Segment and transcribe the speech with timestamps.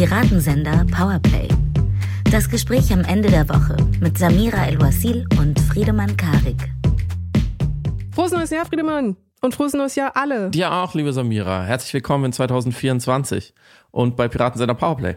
[0.00, 1.46] Piratensender Powerplay.
[2.32, 6.72] Das Gespräch am Ende der Woche mit Samira El-Wasil und Friedemann Karik.
[8.10, 9.18] Frohes neues Jahr, Friedemann!
[9.42, 10.48] Und frohes neues Jahr alle!
[10.48, 11.64] Dir auch, liebe Samira.
[11.64, 13.52] Herzlich willkommen in 2024
[13.90, 15.16] und bei Piratensender Powerplay.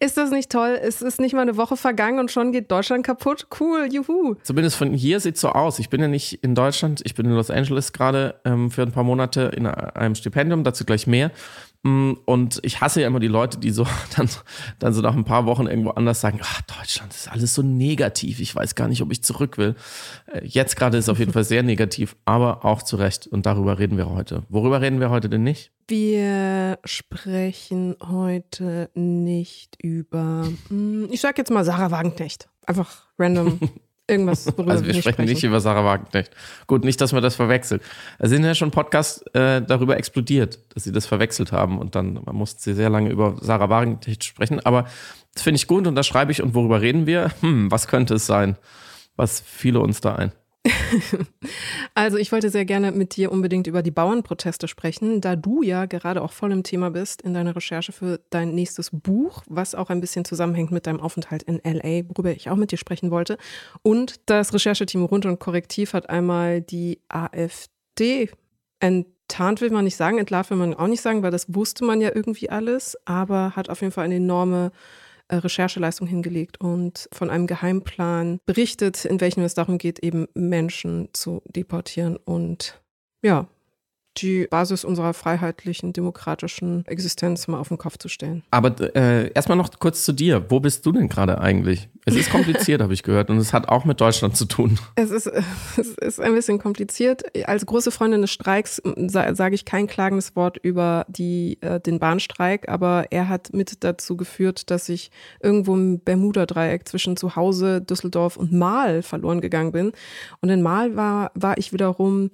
[0.00, 0.78] Ist das nicht toll?
[0.80, 3.48] Es ist nicht mal eine Woche vergangen und schon geht Deutschland kaputt.
[3.60, 4.36] Cool, juhu.
[4.42, 5.78] Zumindest von hier sieht es so aus.
[5.78, 8.92] Ich bin ja nicht in Deutschland, ich bin in Los Angeles gerade ähm, für ein
[8.92, 11.32] paar Monate in einem Stipendium, dazu gleich mehr.
[11.82, 13.86] Mm, und ich hasse ja immer die Leute, die so
[14.16, 14.28] dann,
[14.78, 18.40] dann so nach ein paar Wochen irgendwo anders sagen, ach, Deutschland ist alles so negativ,
[18.40, 19.74] ich weiß gar nicht, ob ich zurück will.
[20.26, 23.26] Äh, jetzt gerade ist es auf jeden Fall sehr negativ, aber auch zu Recht.
[23.26, 24.44] Und darüber reden wir heute.
[24.48, 25.72] Worüber reden wir heute denn nicht?
[25.88, 32.48] Wir sprechen heute nicht über, mm, ich sag jetzt mal Sarah Wagenknecht.
[32.66, 33.58] Einfach random.
[34.08, 36.32] Irgendwas, worüber also wir, sprechen, sprechen, nicht über Sarah Wagenknecht.
[36.66, 37.82] Gut, nicht, dass man das verwechselt.
[38.18, 42.20] Es sind ja schon Podcasts äh, darüber explodiert, dass sie das verwechselt haben und dann
[42.24, 44.60] man musste sie sehr lange über Sarah Wagenknecht sprechen.
[44.60, 44.86] Aber
[45.34, 46.42] das finde ich gut und das schreibe ich.
[46.42, 47.30] Und worüber reden wir?
[47.40, 48.56] Hm, was könnte es sein?
[49.16, 50.32] Was fiele uns da ein?
[51.94, 55.86] also ich wollte sehr gerne mit dir unbedingt über die Bauernproteste sprechen, da du ja
[55.86, 59.90] gerade auch voll im Thema bist in deiner Recherche für dein nächstes Buch, was auch
[59.90, 63.38] ein bisschen zusammenhängt mit deinem Aufenthalt in LA, worüber ich auch mit dir sprechen wollte.
[63.82, 68.30] Und das Rechercheteam Rund und Korrektiv hat einmal die AfD
[68.78, 72.00] enttarnt, will man nicht sagen, entlarvt will man auch nicht sagen, weil das wusste man
[72.00, 74.70] ja irgendwie alles, aber hat auf jeden Fall eine enorme
[75.38, 81.42] Rechercheleistung hingelegt und von einem Geheimplan berichtet, in welchem es darum geht, eben Menschen zu
[81.46, 82.80] deportieren und
[83.24, 83.46] ja,
[84.18, 88.42] die Basis unserer freiheitlichen, demokratischen Existenz mal auf den Kopf zu stellen.
[88.50, 90.50] Aber äh, erstmal noch kurz zu dir.
[90.50, 91.88] Wo bist du denn gerade eigentlich?
[92.04, 94.78] Es ist kompliziert, habe ich gehört, und es hat auch mit Deutschland zu tun.
[94.96, 95.26] Es ist,
[95.76, 97.22] es ist ein bisschen kompliziert.
[97.46, 102.68] Als große Freundin des Streiks sage ich kein klagendes Wort über die, äh, den Bahnstreik,
[102.68, 105.10] aber er hat mit dazu geführt, dass ich
[105.40, 109.92] irgendwo im Bermuda-Dreieck zwischen Zuhause, Düsseldorf und Mahl verloren gegangen bin.
[110.40, 112.30] Und in Mahl war, war ich wiederum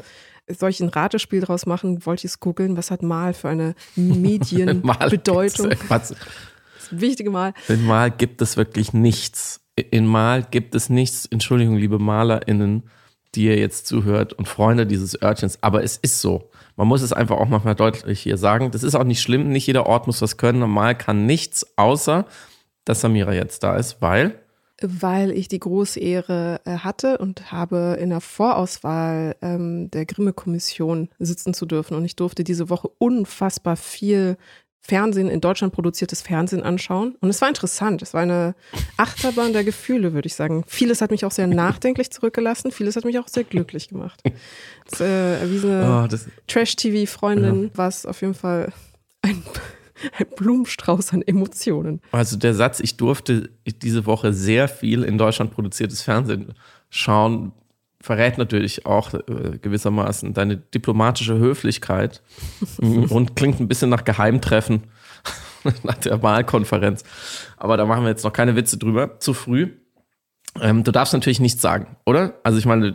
[0.49, 2.05] soll ich ein Ratespiel draus machen?
[2.07, 2.77] Wollte ich es googeln?
[2.77, 5.71] Was hat Mal für eine Medienbedeutung?
[5.89, 6.15] das
[6.91, 7.55] wichtige Mal.
[7.69, 9.61] In Mal gibt es wirklich nichts.
[9.77, 11.27] In Mal gibt es nichts.
[11.27, 12.85] Entschuldigung, liebe MalerInnen,
[13.35, 15.63] die ihr jetzt zuhört und Freunde dieses Örtchens.
[15.63, 16.51] Aber es ist so.
[16.77, 18.71] Man muss es einfach auch manchmal deutlich hier sagen.
[18.71, 19.49] Das ist auch nicht schlimm.
[19.49, 20.69] Nicht jeder Ort muss was können.
[20.71, 22.27] Mal kann nichts, außer
[22.85, 24.41] dass Samira jetzt da ist, weil
[24.81, 31.09] weil ich die große Ehre äh, hatte und habe in der Vorauswahl ähm, der Grimme-Kommission
[31.19, 31.97] sitzen zu dürfen.
[31.97, 34.37] Und ich durfte diese Woche unfassbar viel
[34.81, 37.17] Fernsehen, in Deutschland produziertes Fernsehen anschauen.
[37.21, 38.01] Und es war interessant.
[38.01, 38.55] Es war eine
[38.97, 40.65] Achterbahn der Gefühle, würde ich sagen.
[40.67, 44.23] Vieles hat mich auch sehr nachdenklich zurückgelassen, vieles hat mich auch sehr glücklich gemacht.
[44.91, 46.17] Als äh, erwiesene oh,
[46.47, 47.71] Trash-TV-Freundin ja.
[47.77, 48.73] war es auf jeden Fall
[49.23, 49.43] ein
[50.19, 52.01] ein Blumenstrauß an Emotionen.
[52.13, 56.55] Also der Satz, ich durfte diese Woche sehr viel in Deutschland produziertes Fernsehen
[56.91, 57.53] schauen,
[58.01, 62.23] verrät natürlich auch äh, gewissermaßen deine diplomatische Höflichkeit
[62.79, 64.85] und klingt ein bisschen nach Geheimtreffen
[65.83, 67.05] nach der Wahlkonferenz.
[67.57, 69.19] Aber da machen wir jetzt noch keine Witze drüber.
[69.19, 69.71] Zu früh.
[70.61, 72.35] Ähm, du darfst natürlich nichts sagen, oder?
[72.43, 72.95] Also ich meine,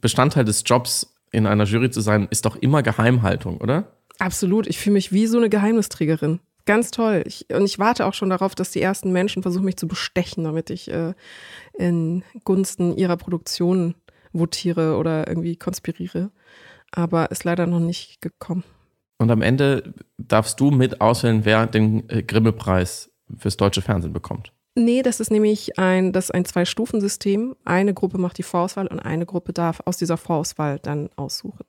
[0.00, 3.84] Bestandteil des Jobs in einer Jury zu sein, ist doch immer Geheimhaltung, oder?
[4.22, 4.68] Absolut.
[4.68, 6.38] Ich fühle mich wie so eine Geheimnisträgerin.
[6.64, 7.24] Ganz toll.
[7.26, 10.44] Ich, und ich warte auch schon darauf, dass die ersten Menschen versuchen, mich zu bestechen,
[10.44, 11.14] damit ich äh,
[11.76, 13.96] in Gunsten ihrer Produktion
[14.32, 16.30] votiere oder irgendwie konspiriere.
[16.92, 18.62] Aber ist leider noch nicht gekommen.
[19.18, 24.52] Und am Ende darfst du mit auswählen, wer den äh, Grimme-Preis fürs deutsche Fernsehen bekommt.
[24.76, 27.56] Nee, das ist nämlich ein, das ein Zwei-Stufen-System.
[27.64, 31.64] Eine Gruppe macht die Vorauswahl und eine Gruppe darf aus dieser Vorauswahl dann aussuchen.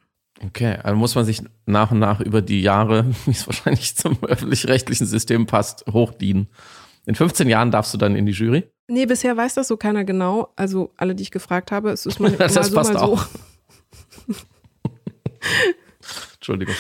[0.46, 4.24] Okay, also muss man sich nach und nach über die Jahre, wie es wahrscheinlich zum
[4.24, 6.48] öffentlich-rechtlichen System passt, hochdienen.
[7.06, 8.64] In 15 Jahren darfst du dann in die Jury?
[8.88, 10.54] Nee, bisher weiß das so keiner genau.
[10.56, 13.06] Also alle, die ich gefragt habe, es ist mal, das mal so, passt mal so.
[13.06, 13.26] Auch.
[16.36, 16.76] Entschuldigung.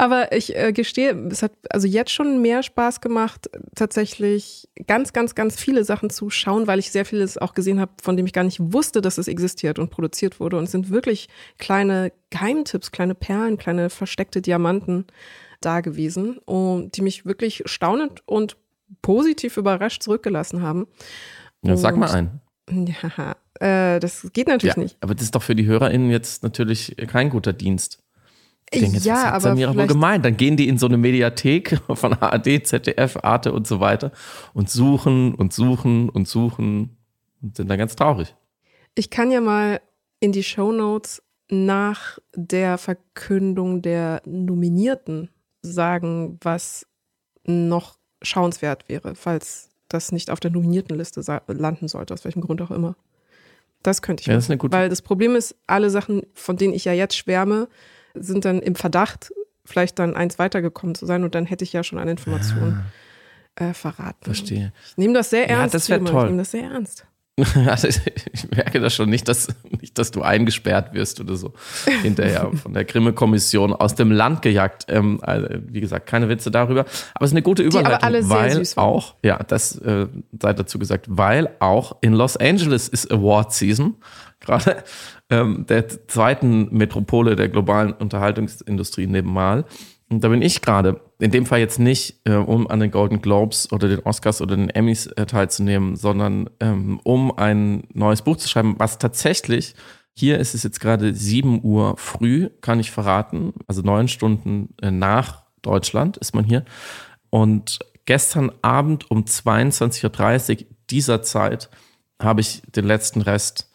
[0.00, 5.34] Aber ich äh, gestehe, es hat also jetzt schon mehr Spaß gemacht, tatsächlich ganz, ganz,
[5.34, 8.32] ganz viele Sachen zu schauen, weil ich sehr vieles auch gesehen habe, von dem ich
[8.32, 10.56] gar nicht wusste, dass es existiert und produziert wurde.
[10.56, 11.28] Und es sind wirklich
[11.58, 15.06] kleine Geheimtipps, kleine Perlen, kleine versteckte Diamanten
[15.60, 18.56] da gewesen, und die mich wirklich staunend und
[19.02, 20.86] positiv überrascht zurückgelassen haben.
[21.62, 22.40] Ja, sag mal einen.
[22.70, 24.98] Ja, äh, das geht natürlich ja, nicht.
[25.00, 28.02] Aber das ist doch für die HörerInnen jetzt natürlich kein guter Dienst.
[28.70, 30.24] Ich denke, jetzt, ja, was hat aber Samira wohl gemeint?
[30.24, 34.12] Dann gehen die in so eine Mediathek von ARD, ZDF, Arte und so weiter
[34.52, 36.96] und suchen und suchen und suchen
[37.40, 38.34] und sind dann ganz traurig.
[38.94, 39.80] Ich kann ja mal
[40.20, 45.30] in die Show Notes nach der Verkündung der Nominierten
[45.62, 46.86] sagen, was
[47.44, 52.60] noch schauenswert wäre, falls das nicht auf der nominierten Liste landen sollte, aus welchem Grund
[52.60, 52.96] auch immer.
[53.82, 56.56] Das könnte ich ja, das ist eine gute Weil das Problem ist, alle Sachen, von
[56.56, 57.68] denen ich ja jetzt schwärme,
[58.22, 59.32] sind dann im Verdacht,
[59.64, 62.80] vielleicht dann eins weitergekommen zu sein und dann hätte ich ja schon eine Information
[63.56, 64.24] äh, verraten.
[64.24, 64.72] Verstehe.
[64.90, 65.74] Ich nehme das sehr ernst.
[65.74, 66.24] Ja, das wäre toll.
[66.24, 67.06] Ich nehme das sehr ernst.
[67.38, 69.48] Ich merke das schon nicht, dass,
[69.80, 71.52] nicht, dass du eingesperrt wirst oder so.
[72.02, 74.86] Hinterher von der Grimme-Kommission aus dem Land gejagt.
[74.88, 76.80] Ähm, also, wie gesagt, keine Witze darüber.
[77.14, 79.78] Aber es ist eine gute Überleitung, Die aber alle weil sehr süß auch, ja, das
[79.78, 80.06] äh,
[80.40, 83.96] sei dazu gesagt, weil auch in Los Angeles ist Award Season.
[84.40, 84.84] Gerade
[85.30, 89.64] ähm, der zweiten Metropole der globalen Unterhaltungsindustrie neben Mal.
[90.10, 93.20] Und da bin ich gerade, in dem Fall jetzt nicht, äh, um an den Golden
[93.20, 98.36] Globes oder den Oscars oder den Emmys äh, teilzunehmen, sondern ähm, um ein neues Buch
[98.36, 99.74] zu schreiben, was tatsächlich,
[100.14, 104.90] hier ist es jetzt gerade 7 Uhr früh, kann ich verraten, also neun Stunden äh,
[104.90, 106.64] nach Deutschland ist man hier.
[107.30, 111.68] Und gestern Abend um 22.30 Uhr dieser Zeit
[112.20, 113.67] habe ich den letzten Rest,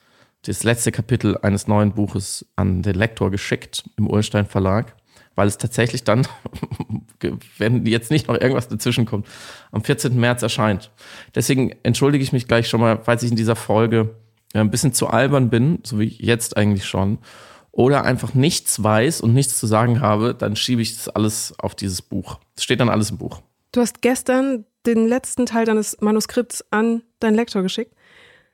[0.45, 4.95] das letzte Kapitel eines neuen Buches an den Lektor geschickt im Urstein Verlag
[5.36, 6.28] weil es tatsächlich dann,
[7.57, 9.28] wenn jetzt nicht noch irgendwas dazwischen kommt,
[9.72, 10.16] am 14.
[10.19, 10.92] März erscheint.
[11.36, 14.16] Deswegen entschuldige ich mich gleich schon mal, falls ich in dieser Folge
[14.54, 17.18] ein bisschen zu albern bin, so wie jetzt eigentlich schon,
[17.72, 21.74] oder einfach nichts weiß und nichts zu sagen habe, dann schiebe ich das alles auf
[21.74, 22.39] dieses Buch.
[22.56, 23.42] Es steht dann alles im Buch.
[23.72, 27.96] Du hast gestern den letzten Teil deines Manuskripts an deinen Lektor geschickt.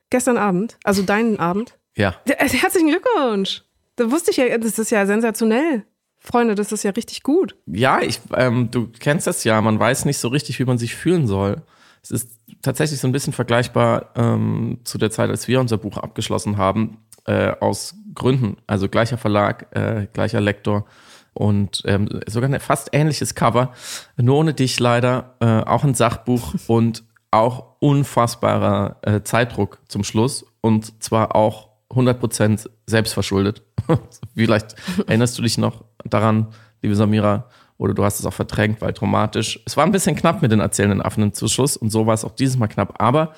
[0.09, 1.77] Gestern Abend, also deinen Abend.
[1.99, 2.15] Ja.
[2.25, 3.63] Herzlichen Glückwunsch.
[3.97, 5.83] Da wusste ich ja, das ist ja sensationell.
[6.17, 7.57] Freunde, das ist ja richtig gut.
[7.65, 10.95] Ja, ich, ähm, du kennst das ja, man weiß nicht so richtig, wie man sich
[10.95, 11.61] fühlen soll.
[12.01, 12.31] Es ist
[12.61, 16.99] tatsächlich so ein bisschen vergleichbar ähm, zu der Zeit, als wir unser Buch abgeschlossen haben,
[17.25, 18.55] äh, aus Gründen.
[18.65, 20.85] Also gleicher Verlag, äh, gleicher Lektor
[21.33, 23.73] und ähm, sogar ein fast ähnliches Cover.
[24.15, 30.45] Nur ohne dich leider, äh, auch ein Sachbuch und auch unfassbarer äh, Zeitdruck zum Schluss
[30.61, 33.63] und zwar auch 100% selbstverschuldet.
[34.35, 34.75] Vielleicht
[35.07, 36.47] erinnerst du dich noch daran,
[36.81, 39.59] liebe Samira, oder du hast es auch verdrängt, weil traumatisch.
[39.65, 42.25] Es war ein bisschen knapp mit den erzählenden Affen zum Schluss und so war es
[42.25, 43.01] auch dieses Mal knapp.
[43.01, 43.33] Aber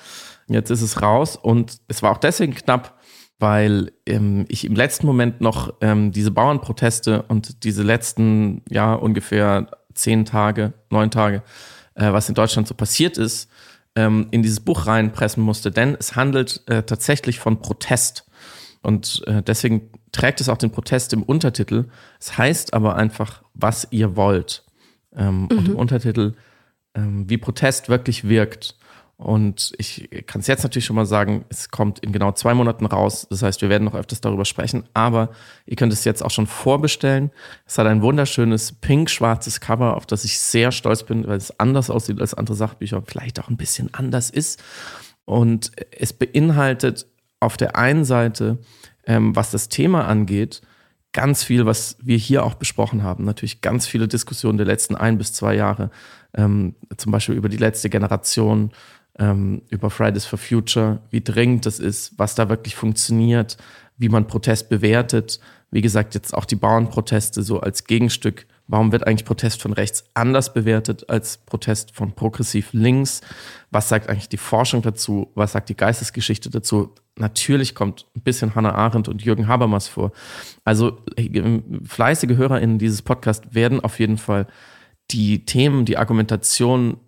[0.48, 2.98] jetzt ist es raus und es war auch deswegen knapp,
[3.38, 9.68] weil ähm, ich im letzten Moment noch ähm, diese Bauernproteste und diese letzten, ja, ungefähr
[9.94, 11.42] zehn Tage, neun Tage,
[11.94, 13.48] äh, was in Deutschland so passiert ist,
[13.94, 15.70] ähm, in dieses Buch reinpressen musste.
[15.70, 18.26] Denn es handelt äh, tatsächlich von Protest.
[18.82, 21.86] Und äh, deswegen trägt es auch den Protest im Untertitel.
[22.20, 24.64] Es heißt aber einfach, was ihr wollt.
[25.14, 25.58] Ähm, mhm.
[25.58, 26.34] Und im Untertitel,
[26.94, 28.76] ähm, wie Protest wirklich wirkt.
[29.16, 32.86] Und ich kann es jetzt natürlich schon mal sagen, es kommt in genau zwei Monaten
[32.86, 33.28] raus.
[33.30, 34.84] Das heißt, wir werden noch öfters darüber sprechen.
[34.94, 35.30] Aber
[35.64, 37.30] ihr könnt es jetzt auch schon vorbestellen.
[37.64, 41.88] Es hat ein wunderschönes pink-schwarzes Cover, auf das ich sehr stolz bin, weil es anders
[41.88, 44.60] aussieht als andere Sachbücher, vielleicht auch ein bisschen anders ist.
[45.24, 47.06] Und es beinhaltet
[47.42, 48.58] auf der einen Seite,
[49.06, 50.62] ähm, was das Thema angeht,
[51.12, 53.24] ganz viel, was wir hier auch besprochen haben.
[53.24, 55.90] Natürlich ganz viele Diskussionen der letzten ein bis zwei Jahre,
[56.34, 58.72] ähm, zum Beispiel über die letzte Generation,
[59.18, 63.58] ähm, über Fridays for Future, wie dringend das ist, was da wirklich funktioniert,
[63.98, 65.38] wie man Protest bewertet.
[65.70, 68.46] Wie gesagt, jetzt auch die Bauernproteste so als Gegenstück.
[68.66, 73.20] Warum wird eigentlich Protest von rechts anders bewertet als Protest von progressiv links?
[73.70, 75.30] Was sagt eigentlich die Forschung dazu?
[75.34, 76.94] Was sagt die Geistesgeschichte dazu?
[77.16, 80.12] natürlich kommt ein bisschen Hannah Arendt und Jürgen Habermas vor.
[80.64, 80.98] Also
[81.84, 84.46] fleißige HörerInnen dieses Podcasts werden auf jeden Fall
[85.10, 86.98] die Themen, die Argumentation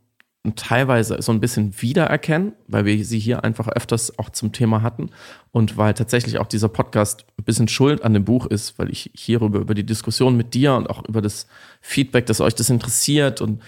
[0.56, 5.10] teilweise so ein bisschen wiedererkennen, weil wir sie hier einfach öfters auch zum Thema hatten.
[5.52, 9.10] Und weil tatsächlich auch dieser Podcast ein bisschen schuld an dem Buch ist, weil ich
[9.14, 11.46] hierüber über die Diskussion mit dir und auch über das
[11.80, 13.62] Feedback, dass euch das interessiert und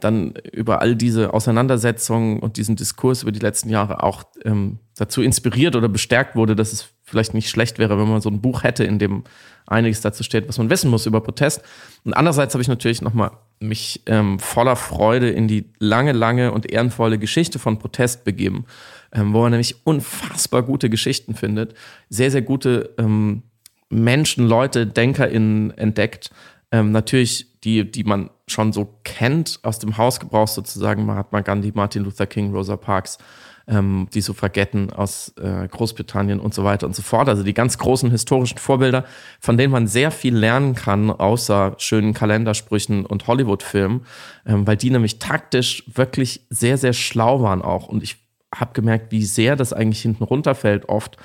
[0.00, 5.22] dann über all diese Auseinandersetzungen und diesen Diskurs über die letzten Jahre auch ähm, dazu
[5.22, 8.64] inspiriert oder bestärkt wurde, dass es vielleicht nicht schlecht wäre, wenn man so ein Buch
[8.64, 9.24] hätte, in dem
[9.66, 11.62] einiges dazu steht, was man wissen muss über Protest.
[12.04, 13.30] Und andererseits habe ich natürlich nochmal
[13.60, 18.66] mich ähm, voller Freude in die lange, lange und ehrenvolle Geschichte von Protest begeben,
[19.12, 21.74] ähm, wo man nämlich unfassbar gute Geschichten findet,
[22.08, 23.42] sehr, sehr gute ähm,
[23.90, 26.30] Menschen, Leute, DenkerInnen entdeckt.
[26.70, 32.04] Ähm, natürlich die, die man schon so kennt aus dem Hausgebrauch sozusagen, Mahatma Gandhi, Martin
[32.04, 33.18] Luther King, Rosa Parks,
[33.66, 37.28] ähm, die Suffragetten aus äh, Großbritannien und so weiter und so fort.
[37.28, 39.04] Also die ganz großen historischen Vorbilder,
[39.40, 44.06] von denen man sehr viel lernen kann, außer schönen Kalendersprüchen und Hollywood-Filmen,
[44.46, 47.88] ähm, weil die nämlich taktisch wirklich sehr, sehr schlau waren auch.
[47.88, 48.16] Und ich
[48.54, 51.18] habe gemerkt, wie sehr das eigentlich hinten runterfällt oft,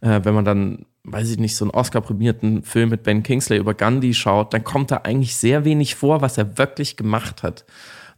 [0.00, 3.74] äh, wenn man dann weiß ich nicht, so einen Oscar-prämierten Film mit Ben Kingsley über
[3.74, 7.64] Gandhi schaut, dann kommt da eigentlich sehr wenig vor, was er wirklich gemacht hat.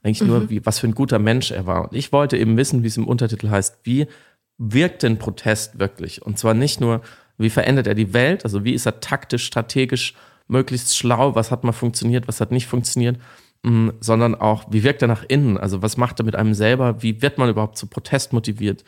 [0.03, 0.27] eigentlich mhm.
[0.27, 1.85] nur, wie, was für ein guter Mensch er war.
[1.89, 4.07] Und ich wollte eben wissen, wie es im Untertitel heißt, wie
[4.59, 6.23] wirkt denn Protest wirklich?
[6.23, 7.03] Und zwar nicht nur,
[7.39, 10.15] wie verändert er die Welt, also wie ist er taktisch, strategisch
[10.49, 13.19] möglichst schlau, was hat mal funktioniert, was hat nicht funktioniert,
[13.63, 17.03] mm, sondern auch, wie wirkt er nach innen, also was macht er mit einem selber,
[17.03, 18.85] wie wird man überhaupt zu Protest motiviert,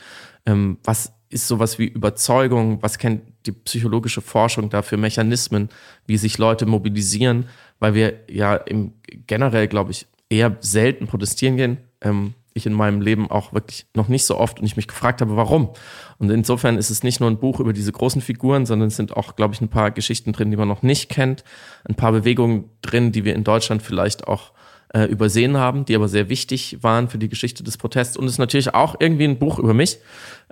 [0.47, 5.69] ähm, was ist sowas wie Überzeugung, was kennt die psychologische Forschung da für Mechanismen,
[6.07, 7.47] wie sich Leute mobilisieren,
[7.79, 8.93] weil wir ja im
[9.27, 11.79] generell, glaube ich, eher selten protestieren gehen.
[12.01, 15.21] Ähm, ich in meinem Leben auch wirklich noch nicht so oft und ich mich gefragt
[15.21, 15.71] habe, warum.
[16.19, 19.17] Und insofern ist es nicht nur ein Buch über diese großen Figuren, sondern es sind
[19.17, 21.43] auch, glaube ich, ein paar Geschichten drin, die man noch nicht kennt,
[21.85, 24.53] ein paar Bewegungen drin, die wir in Deutschland vielleicht auch
[24.95, 28.17] äh, übersehen haben, die aber sehr wichtig waren für die Geschichte des Protests.
[28.17, 29.99] Und es ist natürlich auch irgendwie ein Buch über mich,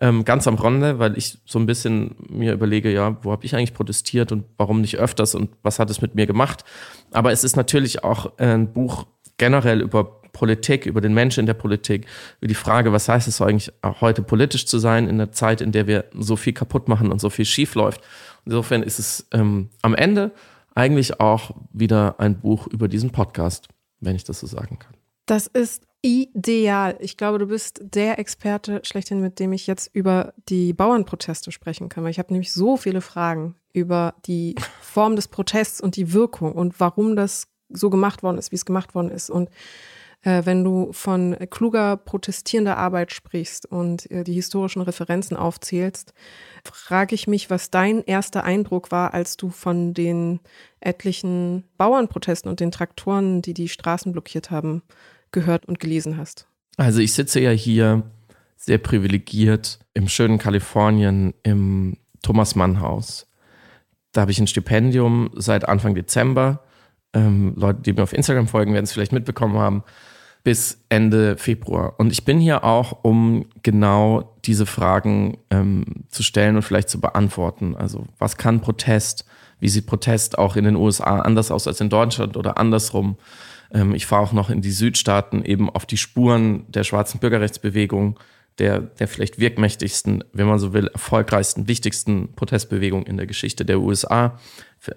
[0.00, 3.54] ähm, ganz am Rande, weil ich so ein bisschen mir überlege, ja, wo habe ich
[3.54, 6.64] eigentlich protestiert und warum nicht öfters und was hat es mit mir gemacht.
[7.12, 9.06] Aber es ist natürlich auch äh, ein Buch
[9.38, 12.06] generell über Politik, über den Menschen in der Politik,
[12.40, 15.60] über die Frage, was heißt es eigentlich auch heute politisch zu sein in der Zeit,
[15.60, 18.00] in der wir so viel kaputt machen und so viel schief läuft.
[18.44, 20.32] Insofern ist es ähm, am Ende
[20.74, 23.68] eigentlich auch wieder ein Buch über diesen Podcast,
[24.02, 24.94] wenn ich das so sagen kann.
[25.26, 26.96] Das ist ideal.
[27.00, 31.88] Ich glaube, du bist der Experte schlechthin, mit dem ich jetzt über die Bauernproteste sprechen
[31.88, 32.04] kann.
[32.04, 36.52] Weil ich habe nämlich so viele Fragen über die Form des Protests und die Wirkung
[36.52, 39.30] und warum das so gemacht worden ist, wie es gemacht worden ist.
[39.30, 39.48] Und
[40.22, 46.14] äh, wenn du von kluger protestierender Arbeit sprichst und äh, die historischen Referenzen aufzählst,
[46.64, 50.40] frage ich mich, was dein erster Eindruck war, als du von den
[50.80, 54.82] etlichen Bauernprotesten und den Traktoren, die die Straßen blockiert haben,
[55.32, 56.46] gehört und gelesen hast.
[56.76, 58.04] Also ich sitze ja hier
[58.56, 63.26] sehr privilegiert im schönen Kalifornien im Thomas Mann Haus.
[64.12, 66.62] Da habe ich ein Stipendium seit Anfang Dezember.
[67.12, 69.82] Ähm, Leute, die mir auf Instagram folgen, werden es vielleicht mitbekommen haben
[70.44, 71.94] bis Ende Februar.
[71.98, 77.00] Und ich bin hier auch, um genau diese Fragen ähm, zu stellen und vielleicht zu
[77.00, 77.76] beantworten.
[77.76, 79.24] Also was kann Protest?
[79.60, 83.16] Wie sieht Protest auch in den USA anders aus als in Deutschland oder andersrum?
[83.72, 88.18] Ähm, ich fahre auch noch in die Südstaaten eben auf die Spuren der schwarzen Bürgerrechtsbewegung,
[88.58, 93.80] der, der vielleicht wirkmächtigsten, wenn man so will, erfolgreichsten, wichtigsten Protestbewegung in der Geschichte der
[93.80, 94.38] USA,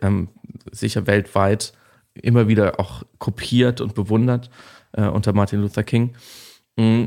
[0.01, 0.29] ähm,
[0.71, 1.73] sicher weltweit
[2.15, 4.49] immer wieder auch kopiert und bewundert
[4.95, 6.15] äh, unter Martin Luther King.
[6.77, 7.05] Mm.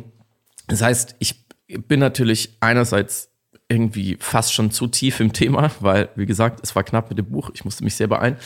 [0.66, 3.30] Das heißt, ich bin natürlich einerseits
[3.68, 7.30] irgendwie fast schon zu tief im Thema, weil, wie gesagt, es war knapp mit dem
[7.30, 8.36] Buch, ich musste mich sehr beeilen.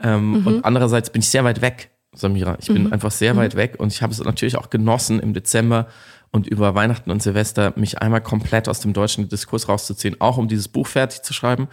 [0.00, 0.46] Ähm, mhm.
[0.46, 2.56] Und andererseits bin ich sehr weit weg, Samira.
[2.60, 2.92] Ich bin mhm.
[2.92, 3.38] einfach sehr mhm.
[3.38, 5.86] weit weg und ich habe es natürlich auch genossen, im Dezember
[6.32, 10.48] und über Weihnachten und Silvester mich einmal komplett aus dem deutschen Diskurs rauszuziehen, auch um
[10.48, 11.68] dieses Buch fertig zu schreiben,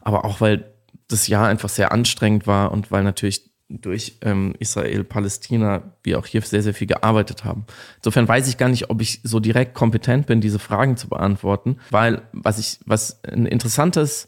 [0.00, 0.72] aber auch weil
[1.06, 6.26] das Jahr einfach sehr anstrengend war und weil natürlich durch ähm, Israel, Palästina, wir auch
[6.26, 7.66] hier sehr, sehr viel gearbeitet haben.
[7.96, 11.76] Insofern weiß ich gar nicht, ob ich so direkt kompetent bin, diese Fragen zu beantworten,
[11.90, 14.26] weil was ich, was ein interessantes,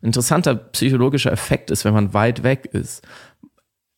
[0.00, 3.02] interessanter psychologischer Effekt ist, wenn man weit weg ist,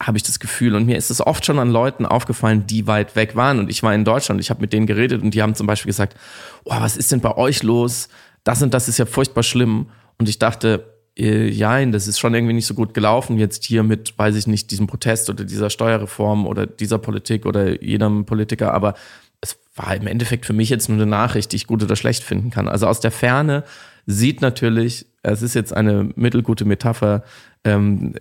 [0.02, 0.74] habe ich das Gefühl.
[0.74, 3.58] Und mir ist es oft schon an Leuten aufgefallen, die weit weg waren.
[3.58, 5.90] Und ich war in Deutschland, ich habe mit denen geredet und die haben zum Beispiel
[5.90, 6.14] gesagt,
[6.64, 8.08] oh, was ist denn bei euch los?
[8.42, 9.86] Das und das ist ja furchtbar schlimm.
[10.18, 13.83] Und ich dachte, äh, ja, das ist schon irgendwie nicht so gut gelaufen jetzt hier
[13.83, 18.75] mit, weiß ich nicht, diesem Protest oder dieser Steuerreform oder dieser Politik oder jedem Politiker,
[18.75, 18.94] aber
[19.40, 22.25] es war im Endeffekt für mich jetzt nur eine Nachricht, die ich gut oder schlecht
[22.25, 22.68] finden kann.
[22.68, 23.64] Also aus der Ferne
[24.06, 27.23] sieht natürlich, es ist jetzt eine mittelgute Metapher,
[27.64, 28.14] ähm,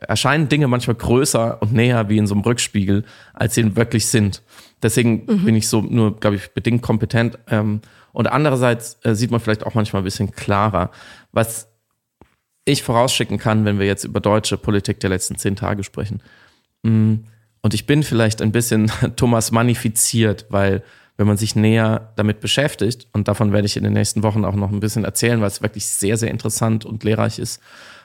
[0.00, 4.42] erscheinen Dinge manchmal größer und näher wie in so einem Rückspiegel, als sie wirklich sind.
[4.82, 5.44] Deswegen mhm.
[5.44, 7.38] bin ich so nur, glaube ich, bedingt kompetent.
[7.48, 7.80] Ähm,
[8.12, 10.90] und andererseits äh, sieht man vielleicht auch manchmal ein bisschen klarer.
[11.32, 11.68] Was
[12.66, 16.20] ich vorausschicken kann, wenn wir jetzt über deutsche Politik der letzten zehn Tage sprechen.
[16.82, 17.14] Mm,
[17.62, 20.82] und ich bin vielleicht ein bisschen Thomas manifiziert, weil
[21.16, 24.54] wenn man sich näher damit beschäftigt, und davon werde ich in den nächsten Wochen auch
[24.54, 27.62] noch ein bisschen erzählen, weil es wirklich sehr, sehr interessant und lehrreich ist,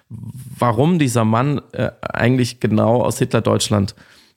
[0.09, 3.95] warum dieser Mann äh, eigentlich genau aus Hitler-Deutschland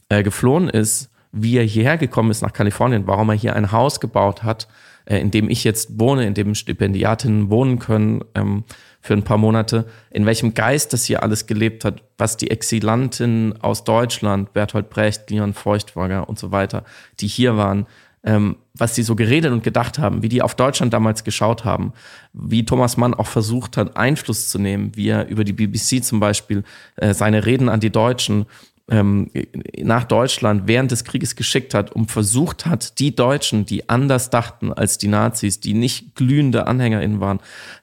[0.08, 4.00] äh, geflohen ist, wie er hierher gekommen ist nach Kalifornien, warum er hier ein Haus
[4.00, 4.68] gebaut hat,
[5.04, 8.64] äh, in dem ich jetzt wohne, in dem Stipendiatinnen wohnen können, ähm,
[9.04, 13.60] für ein paar Monate, in welchem Geist das hier alles gelebt hat, was die Exilanten
[13.60, 16.84] aus Deutschland, Bertolt Brecht, Leon Feuchtwanger und so weiter,
[17.20, 17.86] die hier waren,
[18.22, 21.92] ähm, was die so geredet und gedacht haben, wie die auf Deutschland damals geschaut haben,
[22.32, 26.18] wie Thomas Mann auch versucht hat, Einfluss zu nehmen, wie er über die BBC zum
[26.18, 26.64] Beispiel
[26.96, 28.46] äh, seine Reden an die Deutschen
[28.90, 29.30] ähm,
[29.78, 34.72] nach Deutschland während des Krieges geschickt hat und versucht hat, die Deutschen, die anders dachten
[34.72, 37.40] als die Nazis, die nicht glühende AnhängerInnen waren,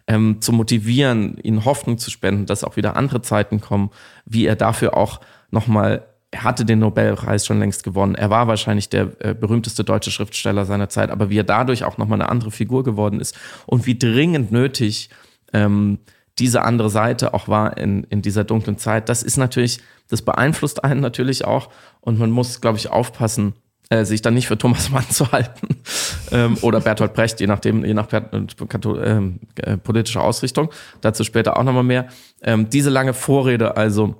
[0.07, 3.89] ähm, zu motivieren, ihnen Hoffnung zu spenden, dass auch wieder andere Zeiten kommen,
[4.25, 8.15] wie er dafür auch nochmal er hatte den Nobelpreis schon längst gewonnen.
[8.15, 11.97] Er war wahrscheinlich der äh, berühmteste deutsche Schriftsteller seiner Zeit, aber wie er dadurch auch
[11.97, 15.09] nochmal eine andere Figur geworden ist und wie dringend nötig
[15.51, 15.99] ähm,
[16.41, 19.79] diese andere Seite auch war in, in dieser dunklen Zeit, das ist natürlich,
[20.09, 21.69] das beeinflusst einen natürlich auch
[22.01, 23.53] und man muss, glaube ich, aufpassen,
[23.91, 25.67] äh, sich dann nicht für Thomas Mann zu halten
[26.31, 30.71] ähm, oder Bertolt Brecht, je nachdem, je nach ähm, äh, politischer Ausrichtung.
[31.01, 32.07] Dazu später auch nochmal mehr.
[32.41, 34.15] Ähm, diese lange Vorrede also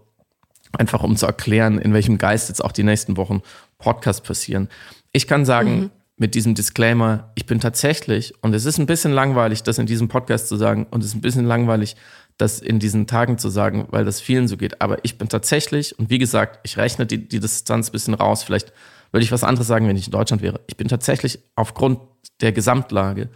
[0.77, 3.41] einfach um zu erklären, in welchem Geist jetzt auch die nächsten Wochen
[3.79, 4.69] Podcasts passieren.
[5.11, 5.89] Ich kann sagen, mhm.
[6.21, 10.07] Mit diesem Disclaimer, ich bin tatsächlich, und es ist ein bisschen langweilig, das in diesem
[10.07, 11.95] Podcast zu sagen, und es ist ein bisschen langweilig,
[12.37, 14.81] das in diesen Tagen zu sagen, weil das vielen so geht.
[14.81, 18.43] Aber ich bin tatsächlich, und wie gesagt, ich rechne die, die Distanz ein bisschen raus,
[18.43, 18.71] vielleicht
[19.11, 20.59] würde ich was anderes sagen, wenn ich in Deutschland wäre.
[20.67, 21.99] Ich bin tatsächlich aufgrund
[22.39, 23.29] der Gesamtlage,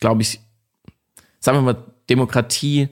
[0.00, 0.38] glaube ich,
[1.40, 2.90] sagen wir mal, Demokratie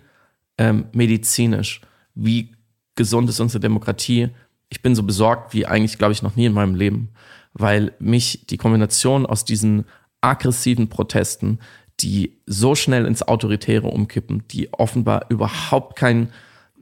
[0.56, 1.82] ähm, medizinisch,
[2.14, 2.52] wie
[2.94, 4.30] gesund ist unsere Demokratie.
[4.70, 7.10] Ich bin so besorgt wie eigentlich, glaube ich, noch nie in meinem Leben,
[7.54, 9.86] weil mich die Kombination aus diesen
[10.20, 11.60] aggressiven Protesten,
[12.00, 16.30] die so schnell ins Autoritäre umkippen, die offenbar überhaupt kein,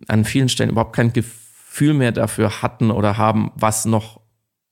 [0.09, 4.21] an vielen Stellen überhaupt kein Gefühl mehr dafür hatten oder haben, was noch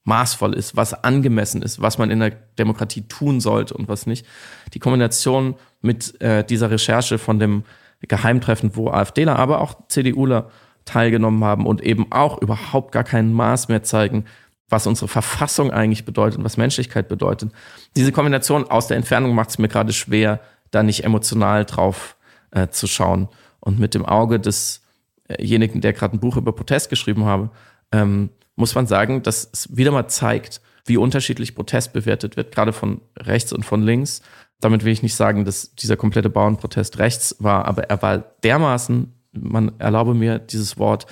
[0.04, 4.26] maßvoll ist, was angemessen ist, was man in der Demokratie tun sollte und was nicht.
[4.72, 7.64] Die Kombination mit äh, dieser Recherche von dem
[8.08, 10.50] Geheimtreffen, wo AfDler, aber auch CDUler
[10.86, 14.24] teilgenommen haben und eben auch überhaupt gar kein Maß mehr zeigen,
[14.70, 17.52] was unsere Verfassung eigentlich bedeutet und was Menschlichkeit bedeutet.
[17.96, 22.16] Diese Kombination aus der Entfernung macht es mir gerade schwer, da nicht emotional drauf
[22.52, 23.28] äh, zu schauen.
[23.60, 27.50] Und mit dem Auge desjenigen, der gerade ein Buch über Protest geschrieben habe,
[27.92, 32.72] ähm, muss man sagen, dass es wieder mal zeigt, wie unterschiedlich Protest bewertet wird, gerade
[32.72, 34.22] von rechts und von links.
[34.60, 39.12] Damit will ich nicht sagen, dass dieser komplette Bauernprotest rechts war, aber er war dermaßen
[39.32, 41.06] man erlaube mir dieses Wort,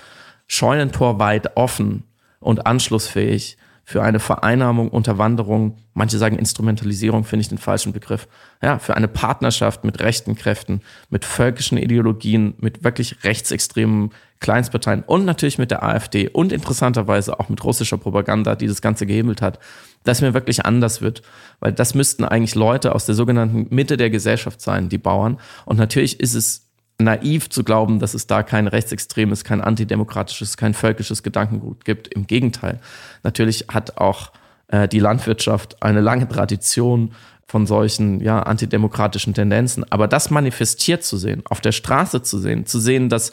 [0.46, 2.04] Scheunentor weit offen
[2.40, 3.56] und anschlussfähig
[3.88, 8.28] für eine Vereinnahmung, Unterwanderung, manche sagen Instrumentalisierung, finde ich den falschen Begriff,
[8.62, 15.24] ja, für eine Partnerschaft mit rechten Kräften, mit völkischen Ideologien, mit wirklich rechtsextremen Kleinstparteien und
[15.24, 19.58] natürlich mit der AfD und interessanterweise auch mit russischer Propaganda, die das Ganze gehebelt hat,
[20.04, 21.22] dass mir wirklich anders wird.
[21.60, 25.40] Weil das müssten eigentlich Leute aus der sogenannten Mitte der Gesellschaft sein, die Bauern.
[25.64, 26.67] Und natürlich ist es
[27.00, 32.08] naiv zu glauben, dass es da kein rechtsextremes, kein antidemokratisches, kein völkisches Gedankengut gibt.
[32.08, 32.80] Im Gegenteil.
[33.22, 34.32] Natürlich hat auch
[34.68, 37.12] äh, die Landwirtschaft eine lange Tradition
[37.46, 39.84] von solchen ja, antidemokratischen Tendenzen.
[39.90, 43.32] Aber das manifestiert zu sehen, auf der Straße zu sehen, zu sehen, dass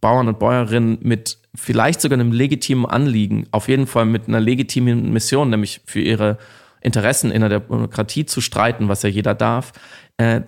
[0.00, 5.12] Bauern und Bäuerinnen mit vielleicht sogar einem legitimen Anliegen, auf jeden Fall mit einer legitimen
[5.12, 6.38] Mission, nämlich für ihre
[6.80, 9.72] Interessen in der Demokratie zu streiten, was ja jeder darf,
[10.16, 10.40] äh,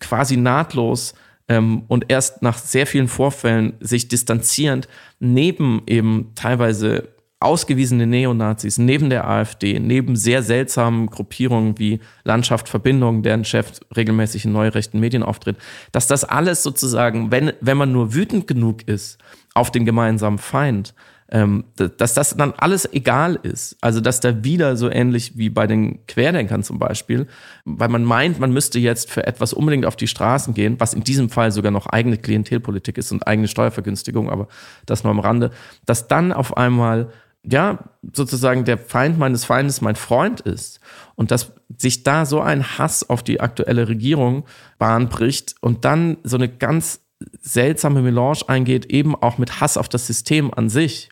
[0.00, 1.14] quasi nahtlos
[1.48, 7.08] ähm, und erst nach sehr vielen Vorfällen sich distanzierend neben eben teilweise
[7.40, 14.44] ausgewiesene Neonazis, neben der AfD, neben sehr seltsamen Gruppierungen wie Landschaft Verbindung, deren Chef regelmäßig
[14.44, 15.56] in neurechten Medien auftritt,
[15.92, 19.18] dass das alles sozusagen, wenn, wenn man nur wütend genug ist
[19.54, 20.94] auf den gemeinsamen Feind,
[21.30, 23.76] ähm, dass das dann alles egal ist.
[23.80, 27.26] Also, dass da wieder so ähnlich wie bei den Querdenkern zum Beispiel,
[27.64, 31.04] weil man meint, man müsste jetzt für etwas unbedingt auf die Straßen gehen, was in
[31.04, 34.48] diesem Fall sogar noch eigene Klientelpolitik ist und eigene Steuervergünstigung, aber
[34.86, 35.50] das nur am Rande,
[35.84, 37.10] dass dann auf einmal
[37.44, 37.78] ja,
[38.12, 40.80] sozusagen der Feind meines Feindes mein Freund ist
[41.14, 44.44] und dass sich da so ein Hass auf die aktuelle Regierung
[44.78, 47.00] Bahn bricht und dann so eine ganz
[47.40, 51.10] seltsame Melange eingeht, eben auch mit Hass auf das System an sich.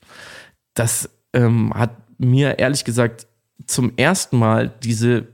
[0.76, 3.26] Das ähm, hat mir ehrlich gesagt
[3.66, 5.26] zum ersten Mal diese,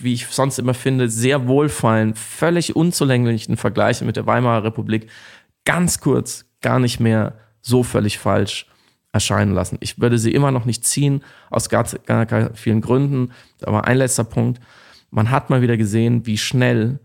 [0.00, 5.08] wie ich sonst immer finde, sehr wohlfallen, völlig unzulänglichen Vergleiche mit der Weimarer Republik
[5.64, 8.66] ganz kurz gar nicht mehr so völlig falsch
[9.12, 9.78] erscheinen lassen.
[9.80, 13.32] Ich würde sie immer noch nicht ziehen, aus ganz, ganz vielen Gründen.
[13.62, 14.60] Aber ein letzter Punkt.
[15.10, 17.00] Man hat mal wieder gesehen, wie schnell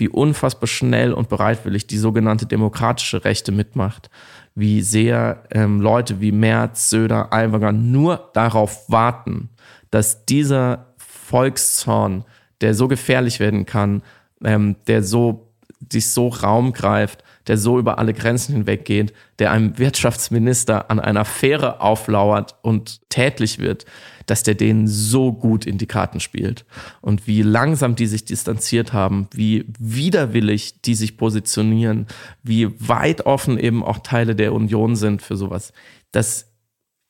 [0.00, 4.10] wie unfassbar schnell und bereitwillig die sogenannte demokratische Rechte mitmacht,
[4.54, 9.50] wie sehr ähm, Leute wie Merz, Söder, Aiwanger nur darauf warten,
[9.90, 12.24] dass dieser Volkszorn,
[12.60, 14.02] der so gefährlich werden kann,
[14.44, 15.49] ähm, der so
[15.90, 21.24] sich so Raum greift, der so über alle Grenzen hinweggeht, der einem Wirtschaftsminister an einer
[21.24, 23.86] Fähre auflauert und tätlich wird,
[24.26, 26.64] dass der denen so gut in die Karten spielt.
[27.00, 32.06] Und wie langsam die sich distanziert haben, wie widerwillig die sich positionieren,
[32.42, 35.72] wie weit offen eben auch Teile der Union sind für sowas.
[36.12, 36.46] Das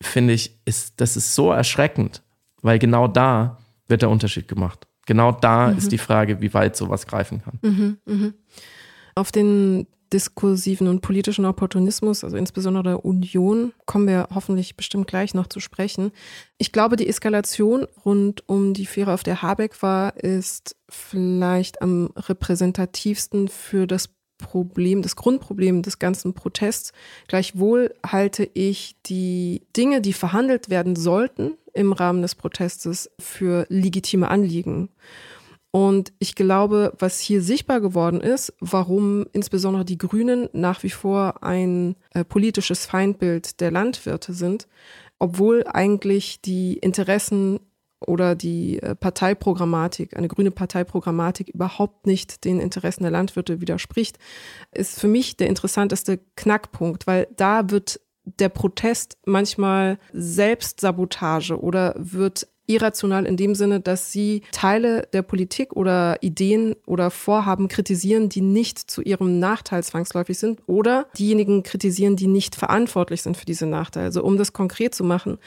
[0.01, 2.23] finde ich, ist, das ist so erschreckend,
[2.63, 4.87] weil genau da wird der Unterschied gemacht.
[5.11, 5.79] Genau da mhm.
[5.79, 7.59] ist die Frage, wie weit sowas greifen kann.
[7.63, 8.33] Mhm, mh.
[9.17, 15.35] Auf den diskursiven und politischen Opportunismus, also insbesondere der Union, kommen wir hoffentlich bestimmt gleich
[15.35, 16.13] noch zu sprechen.
[16.59, 22.13] Ich glaube, die Eskalation rund um die Fähre, auf der Habeck war, ist vielleicht am
[22.15, 26.93] repräsentativsten für das Problem, das Grundproblem des ganzen Protests.
[27.27, 34.29] Gleichwohl halte ich die Dinge, die verhandelt werden sollten im Rahmen des Protestes, für legitime
[34.29, 34.91] Anliegen.
[35.73, 41.45] Und ich glaube, was hier sichtbar geworden ist, warum insbesondere die Grünen nach wie vor
[41.45, 44.67] ein äh, politisches Feindbild der Landwirte sind,
[45.21, 47.61] obwohl eigentlich die Interessen
[48.05, 54.19] oder die äh, Parteiprogrammatik, eine grüne Parteiprogrammatik überhaupt nicht den Interessen der Landwirte widerspricht,
[54.73, 58.01] ist für mich der interessanteste Knackpunkt, weil da wird
[58.39, 65.75] der Protest manchmal Selbstsabotage oder wird irrational in dem Sinne, dass sie Teile der Politik
[65.75, 72.17] oder Ideen oder Vorhaben kritisieren, die nicht zu ihrem Nachteil zwangsläufig sind oder diejenigen kritisieren,
[72.17, 74.07] die nicht verantwortlich sind für diese Nachteile.
[74.07, 75.39] Also um das konkret zu machen,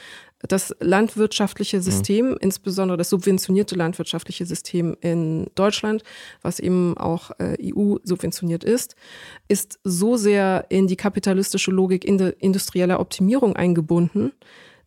[0.48, 1.82] das landwirtschaftliche mhm.
[1.82, 2.36] System, mhm.
[2.40, 6.02] insbesondere das subventionierte landwirtschaftliche System in Deutschland,
[6.42, 8.94] was eben auch äh, EU subventioniert ist,
[9.48, 14.32] ist so sehr in die kapitalistische Logik industrieller Optimierung eingebunden,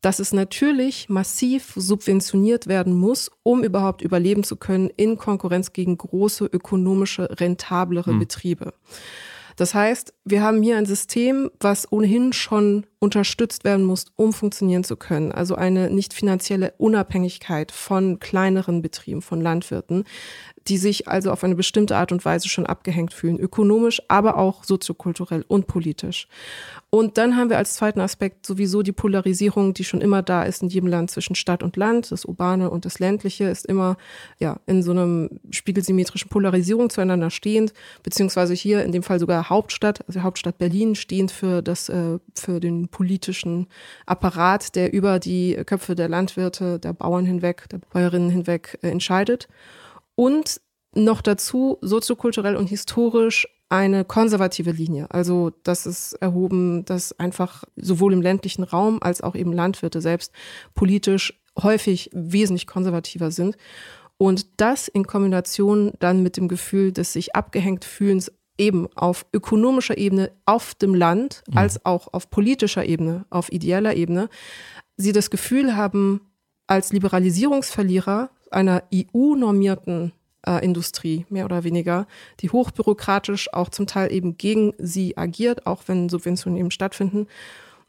[0.01, 5.97] dass es natürlich massiv subventioniert werden muss, um überhaupt überleben zu können in Konkurrenz gegen
[5.97, 8.19] große ökonomische, rentablere hm.
[8.19, 8.73] Betriebe.
[9.55, 14.83] Das heißt, wir haben hier ein System, was ohnehin schon unterstützt werden muss, um funktionieren
[14.83, 15.31] zu können.
[15.31, 20.03] Also eine nicht finanzielle Unabhängigkeit von kleineren Betrieben, von Landwirten,
[20.67, 24.63] die sich also auf eine bestimmte Art und Weise schon abgehängt fühlen, ökonomisch, aber auch
[24.63, 26.27] soziokulturell und politisch.
[26.89, 30.61] Und dann haben wir als zweiten Aspekt sowieso die Polarisierung, die schon immer da ist
[30.61, 32.11] in jedem Land zwischen Stadt und Land.
[32.11, 33.97] Das Urbane und das Ländliche ist immer
[34.39, 40.03] ja in so einem spiegelsymmetrischen Polarisierung zueinander stehend, beziehungsweise hier in dem Fall sogar Hauptstadt,
[40.07, 43.67] also Hauptstadt Berlin, stehend für das äh, für den politischen
[44.05, 49.47] Apparat, der über die Köpfe der Landwirte, der Bauern hinweg, der Bäuerinnen hinweg äh, entscheidet
[50.15, 50.61] und
[50.95, 55.11] noch dazu soziokulturell und historisch eine konservative Linie.
[55.11, 60.31] Also das ist erhoben, dass einfach sowohl im ländlichen Raum als auch eben Landwirte selbst
[60.73, 63.57] politisch häufig wesentlich konservativer sind.
[64.17, 69.97] Und das in Kombination dann mit dem Gefühl des sich abgehängt fühlens eben auf ökonomischer
[69.97, 71.57] Ebene auf dem Land, mhm.
[71.57, 74.29] als auch auf politischer Ebene, auf ideeller Ebene,
[74.95, 76.21] sie das Gefühl haben,
[76.65, 80.11] als Liberalisierungsverlierer einer EU-normierten
[80.45, 82.07] äh, Industrie, mehr oder weniger,
[82.39, 87.27] die hochbürokratisch auch zum Teil eben gegen sie agiert, auch wenn Subventionen eben stattfinden.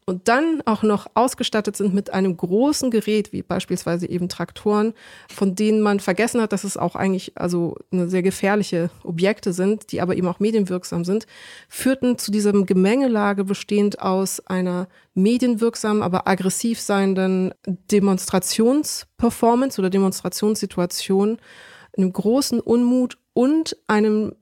[0.09, 4.95] Und dann auch noch ausgestattet sind mit einem großen Gerät, wie beispielsweise eben Traktoren,
[5.31, 10.01] von denen man vergessen hat, dass es auch eigentlich also sehr gefährliche Objekte sind, die
[10.01, 11.27] aber eben auch medienwirksam sind,
[11.69, 21.37] führten zu diesem Gemengelage bestehend aus einer medienwirksamen, aber aggressiv seienden Demonstrationsperformance oder Demonstrationssituation
[21.99, 24.33] einem großen Unmut und einem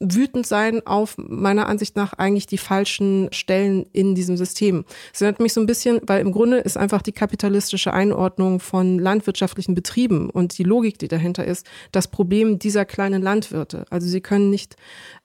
[0.00, 4.84] wütend sein auf meiner Ansicht nach eigentlich die falschen Stellen in diesem System.
[5.12, 8.98] Es erinnert mich so ein bisschen, weil im Grunde ist einfach die kapitalistische Einordnung von
[8.98, 13.84] landwirtschaftlichen Betrieben und die Logik, die dahinter ist, das Problem dieser kleinen Landwirte.
[13.90, 14.76] Also sie können nicht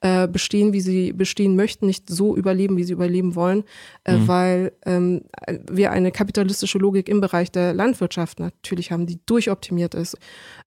[0.01, 3.63] äh, bestehen, wie sie bestehen möchten, nicht so überleben, wie sie überleben wollen,
[4.03, 4.27] äh, mhm.
[4.27, 5.23] weil ähm,
[5.69, 10.15] wir eine kapitalistische Logik im Bereich der Landwirtschaft natürlich haben, die durchoptimiert ist.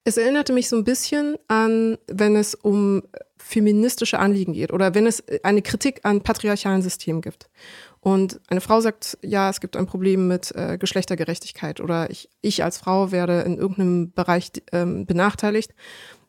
[0.04, 3.02] Es erinnerte mich so ein bisschen an, wenn es um
[3.44, 7.48] feministische Anliegen geht oder wenn es eine Kritik an patriarchalen Systemen gibt.
[8.00, 12.64] Und eine Frau sagt, ja, es gibt ein Problem mit äh, Geschlechtergerechtigkeit oder ich, ich
[12.64, 15.72] als Frau werde in irgendeinem Bereich ähm, benachteiligt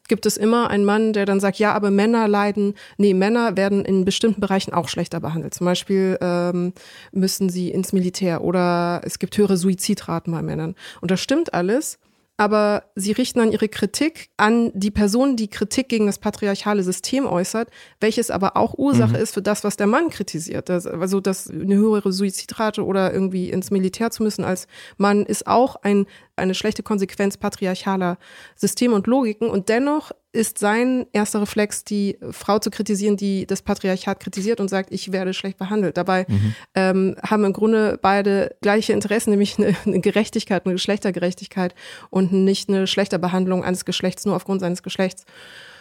[0.07, 3.85] gibt es immer einen Mann, der dann sagt, ja, aber Männer leiden, nee, Männer werden
[3.85, 5.53] in bestimmten Bereichen auch schlechter behandelt.
[5.53, 6.73] Zum Beispiel ähm,
[7.11, 10.75] müssen sie ins Militär oder es gibt höhere Suizidraten bei Männern.
[11.01, 11.99] Und das stimmt alles
[12.37, 17.25] aber sie richten dann ihre Kritik an die Person, die Kritik gegen das patriarchale System
[17.25, 17.69] äußert,
[17.99, 19.23] welches aber auch Ursache mhm.
[19.23, 20.67] ist für das, was der Mann kritisiert.
[20.67, 24.67] Das, also dass eine höhere Suizidrate oder irgendwie ins Militär zu müssen als
[24.97, 28.17] Mann ist auch ein eine schlechte Konsequenz patriarchaler
[28.55, 29.49] Systeme und Logiken.
[29.49, 34.67] Und dennoch ist sein erster Reflex, die Frau zu kritisieren, die das Patriarchat kritisiert und
[34.67, 35.95] sagt, ich werde schlecht behandelt.
[35.95, 36.55] Dabei mhm.
[36.73, 41.75] ähm, haben im Grunde beide gleiche Interessen, nämlich eine, eine, Gerechtigkeit, eine Geschlechtergerechtigkeit
[42.09, 45.25] und nicht eine schlechte Behandlung eines Geschlechts nur aufgrund seines Geschlechts.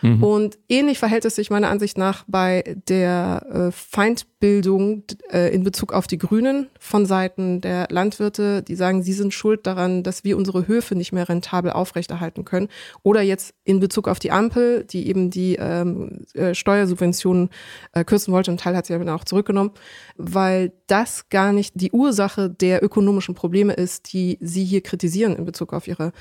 [0.02, 0.22] Mhm.
[0.22, 5.92] Und ähnlich verhält es sich meiner Ansicht nach bei der äh, Feindbildung äh, in Bezug
[5.92, 10.36] auf die Grünen von Seiten der Landwirte, die sagen, sie sind schuld daran, dass wir
[10.36, 12.68] unsere Höfe nicht mehr rentabel aufrechterhalten können.
[13.04, 17.50] Oder jetzt in Bezug auf die Ampel, die eben die ähm, äh, Steuersubventionen
[17.92, 18.50] äh, kürzen wollte.
[18.50, 19.70] Ein Teil hat sie ja dann auch zurückgenommen,
[20.16, 25.44] weil das gar nicht die Ursache der ökonomischen Probleme ist, die sie hier kritisieren in
[25.44, 26.12] Bezug auf ihre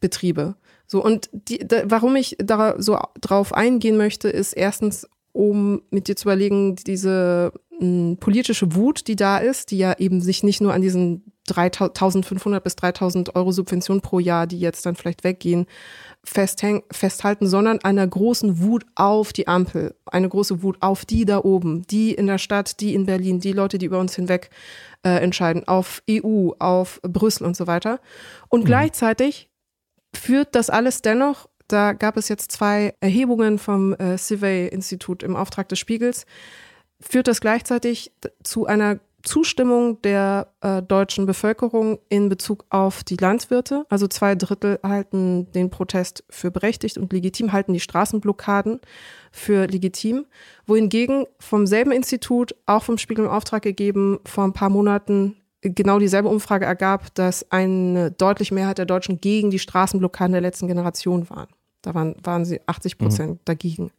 [0.00, 0.56] Betriebe.
[0.94, 6.06] So, und die, da, warum ich da so drauf eingehen möchte, ist erstens, um mit
[6.06, 10.44] dir zu überlegen, diese mh, hm, politische Wut, die da ist, die ja eben sich
[10.44, 15.24] nicht nur an diesen 3.500 bis 3.000 Euro Subvention pro Jahr, die jetzt dann vielleicht
[15.24, 15.66] weggehen,
[16.22, 21.82] festhalten, sondern einer großen Wut auf die Ampel, eine große Wut auf die da oben,
[21.88, 24.50] die in der Stadt, die in Berlin, die Leute, die über uns hinweg
[25.02, 27.98] äh, entscheiden, auf EU, auf Brüssel und so weiter.
[28.48, 28.66] Und mhm.
[28.66, 29.50] gleichzeitig
[30.14, 35.68] führt das alles dennoch, da gab es jetzt zwei Erhebungen vom äh, Survey-Institut im Auftrag
[35.68, 36.26] des Spiegels,
[37.00, 43.86] führt das gleichzeitig zu einer Zustimmung der äh, deutschen Bevölkerung in Bezug auf die Landwirte.
[43.88, 48.80] Also zwei Drittel halten den Protest für berechtigt und legitim, halten die Straßenblockaden
[49.32, 50.26] für legitim.
[50.66, 55.98] Wohingegen vom selben Institut, auch vom Spiegel im Auftrag gegeben, vor ein paar Monaten genau
[55.98, 61.28] dieselbe Umfrage ergab, dass eine deutliche Mehrheit der Deutschen gegen die Straßenblockaden der letzten Generation
[61.30, 61.48] waren.
[61.82, 63.40] Da waren, waren sie 80 Prozent mhm.
[63.44, 63.90] dagegen.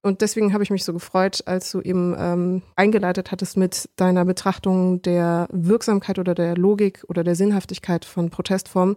[0.00, 4.24] Und deswegen habe ich mich so gefreut, als du eben ähm, eingeleitet hattest mit deiner
[4.24, 8.96] Betrachtung der Wirksamkeit oder der Logik oder der Sinnhaftigkeit von Protestformen,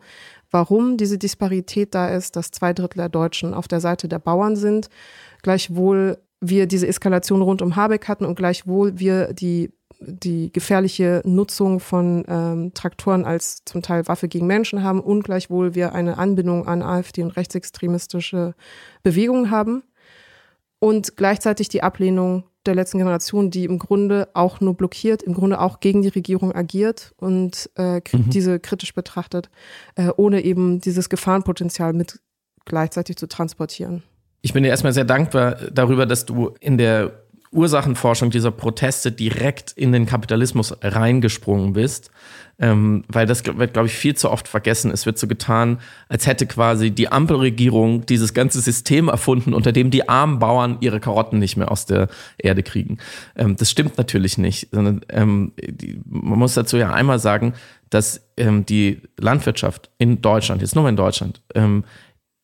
[0.51, 4.55] warum diese Disparität da ist, dass zwei Drittel der Deutschen auf der Seite der Bauern
[4.55, 4.89] sind,
[5.41, 9.71] gleichwohl wir diese Eskalation rund um Habeck hatten und gleichwohl wir die
[10.03, 15.75] die gefährliche Nutzung von ähm, Traktoren als zum Teil Waffe gegen Menschen haben und gleichwohl
[15.75, 18.55] wir eine Anbindung an AfD und rechtsextremistische
[19.03, 19.83] Bewegungen haben
[20.79, 25.59] und gleichzeitig die Ablehnung der letzten Generation, die im Grunde auch nur blockiert, im Grunde
[25.59, 28.29] auch gegen die Regierung agiert und äh, mhm.
[28.29, 29.49] diese kritisch betrachtet,
[29.95, 32.19] äh, ohne eben dieses Gefahrenpotenzial mit
[32.65, 34.03] gleichzeitig zu transportieren.
[34.41, 39.71] Ich bin dir erstmal sehr dankbar darüber, dass du in der Ursachenforschung dieser Proteste direkt
[39.71, 42.09] in den Kapitalismus reingesprungen bist,
[42.59, 44.89] ähm, weil das wird, glaube ich, viel zu oft vergessen.
[44.89, 49.91] Es wird so getan, als hätte quasi die Ampelregierung dieses ganze System erfunden, unter dem
[49.91, 52.99] die armen Bauern ihre Karotten nicht mehr aus der Erde kriegen.
[53.35, 57.53] Ähm, das stimmt natürlich nicht, sondern ähm, die, man muss dazu ja einmal sagen,
[57.89, 61.83] dass ähm, die Landwirtschaft in Deutschland, jetzt nur in Deutschland, ähm,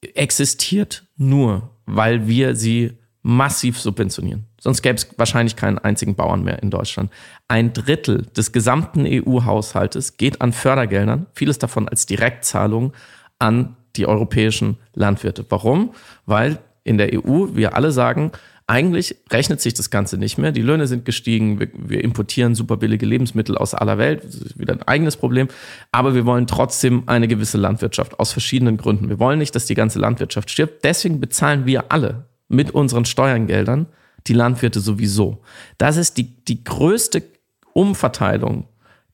[0.01, 4.45] existiert nur, weil wir sie massiv subventionieren.
[4.59, 7.11] Sonst gäbe es wahrscheinlich keinen einzigen Bauern mehr in Deutschland.
[7.47, 12.93] Ein Drittel des gesamten EU-Haushaltes geht an Fördergeldern, vieles davon als Direktzahlung
[13.39, 15.45] an die europäischen Landwirte.
[15.49, 15.93] Warum?
[16.25, 18.31] Weil in der EU wir alle sagen,
[18.67, 20.51] eigentlich rechnet sich das Ganze nicht mehr.
[20.51, 24.59] Die Löhne sind gestiegen, wir, wir, importieren super billige Lebensmittel aus aller Welt, das ist
[24.59, 25.47] wieder ein eigenes Problem.
[25.93, 29.07] Aber wir wollen trotzdem eine gewisse Landwirtschaft aus verschiedenen Gründen.
[29.07, 30.83] Wir wollen nicht, dass die ganze Landwirtschaft stirbt.
[30.83, 33.87] Deswegen bezahlen wir alle mit unseren Steuergeldern
[34.27, 35.41] die Landwirte sowieso.
[35.77, 37.23] Das ist die, die größte
[37.71, 38.67] Umverteilung,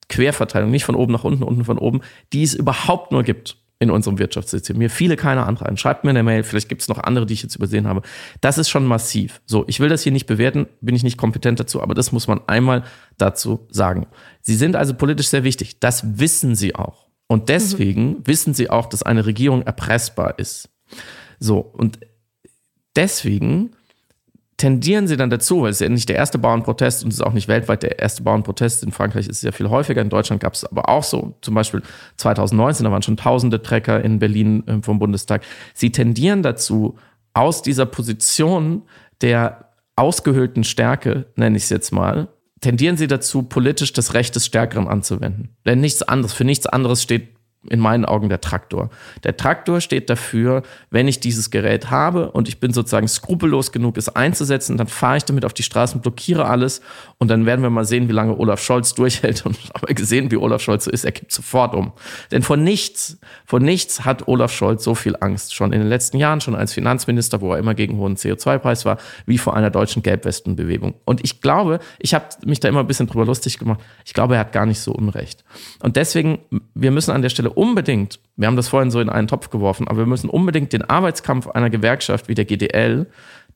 [0.10, 2.02] Querverteilung, nicht von oben nach unten, unten von oben,
[2.34, 4.78] die es überhaupt nur gibt in unserem Wirtschaftssystem.
[4.78, 5.78] Mir viele keine andere ein.
[5.78, 8.02] Schreibt mir eine Mail, vielleicht gibt es noch andere, die ich jetzt übersehen habe.
[8.42, 9.42] Das ist schon massiv.
[9.46, 12.28] So, ich will das hier nicht bewerten, bin ich nicht kompetent dazu, aber das muss
[12.28, 12.84] man einmal
[13.18, 14.08] dazu sagen.
[14.42, 15.80] Sie sind also politisch sehr wichtig.
[15.80, 17.08] Das wissen sie auch.
[17.28, 18.18] Und deswegen mhm.
[18.26, 20.70] wissen sie auch, dass eine Regierung erpressbar ist.
[21.40, 22.00] So, und
[22.96, 23.72] deswegen
[24.64, 27.22] tendieren sie dann dazu, weil es ist ja nicht der erste Bauernprotest und es ist
[27.22, 28.82] auch nicht weltweit der erste Bauernprotest.
[28.84, 30.02] In Frankreich ist es ja viel häufiger.
[30.02, 31.82] In Deutschland gab es aber auch so, zum Beispiel
[32.16, 35.42] 2019, da waren schon tausende Trecker in Berlin äh, vom Bundestag.
[35.74, 36.96] Sie tendieren dazu,
[37.34, 38.84] aus dieser Position
[39.20, 42.30] der ausgehöhlten Stärke, nenne ich es jetzt mal,
[42.62, 45.58] tendieren sie dazu, politisch das Recht des Stärkeren anzuwenden.
[45.66, 47.33] Denn nichts anderes, für nichts anderes steht
[47.70, 48.90] in meinen Augen der Traktor.
[49.24, 53.98] Der Traktor steht dafür, wenn ich dieses Gerät habe und ich bin sozusagen skrupellos genug,
[53.98, 56.82] es einzusetzen, dann fahre ich damit auf die Straßen, blockiere alles
[57.18, 59.46] und dann werden wir mal sehen, wie lange Olaf Scholz durchhält.
[59.46, 61.94] Und aber gesehen, wie Olaf Scholz so ist, er kippt sofort um.
[62.32, 65.56] Denn vor nichts, vor nichts hat Olaf Scholz so viel Angst.
[65.56, 68.98] Schon in den letzten Jahren, schon als Finanzminister, wo er immer gegen hohen CO2-Preis war,
[69.26, 70.96] wie vor einer deutschen Gelbwestenbewegung.
[71.06, 73.80] Und ich glaube, ich habe mich da immer ein bisschen drüber lustig gemacht.
[74.06, 75.44] Ich glaube, er hat gar nicht so Unrecht.
[75.82, 76.40] Und deswegen,
[76.74, 79.88] wir müssen an der Stelle unbedingt, wir haben das vorhin so in einen Topf geworfen,
[79.88, 83.08] aber wir müssen unbedingt den Arbeitskampf einer Gewerkschaft wie der GDL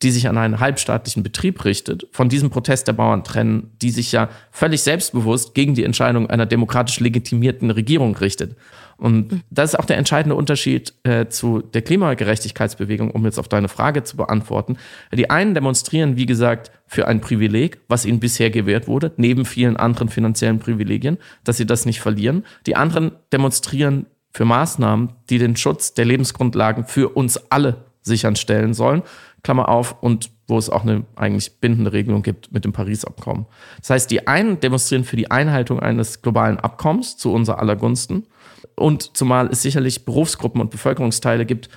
[0.01, 4.11] die sich an einen halbstaatlichen Betrieb richtet, von diesem Protest der Bauern trennen, die sich
[4.11, 8.55] ja völlig selbstbewusst gegen die Entscheidung einer demokratisch legitimierten Regierung richtet.
[8.97, 13.67] Und das ist auch der entscheidende Unterschied äh, zu der Klimagerechtigkeitsbewegung, um jetzt auf deine
[13.67, 14.77] Frage zu beantworten.
[15.13, 19.77] Die einen demonstrieren, wie gesagt, für ein Privileg, was ihnen bisher gewährt wurde, neben vielen
[19.77, 22.43] anderen finanziellen Privilegien, dass sie das nicht verlieren.
[22.65, 28.73] Die anderen demonstrieren für Maßnahmen, die den Schutz der Lebensgrundlagen für uns alle sichern stellen
[28.73, 29.03] sollen.
[29.43, 33.45] Klammer auf, und wo es auch eine eigentlich bindende Regelung gibt mit dem Paris-Abkommen.
[33.79, 38.27] Das heißt, die einen demonstrieren für die Einhaltung eines globalen Abkommens zu unser aller Gunsten.
[38.75, 41.69] Und zumal es sicherlich Berufsgruppen und Bevölkerungsteile gibt,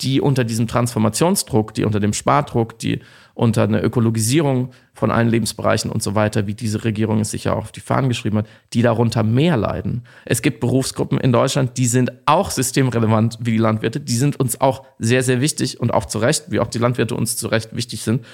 [0.00, 3.00] die unter diesem Transformationsdruck, die unter dem Spardruck, die
[3.38, 7.52] unter einer Ökologisierung von allen Lebensbereichen und so weiter, wie diese Regierung es sich ja
[7.52, 10.02] auch auf die Fahnen geschrieben hat, die darunter mehr leiden.
[10.24, 14.60] Es gibt Berufsgruppen in Deutschland, die sind auch systemrelevant wie die Landwirte, die sind uns
[14.60, 17.76] auch sehr, sehr wichtig und auch zu Recht, wie auch die Landwirte uns zu Recht
[17.76, 18.26] wichtig sind,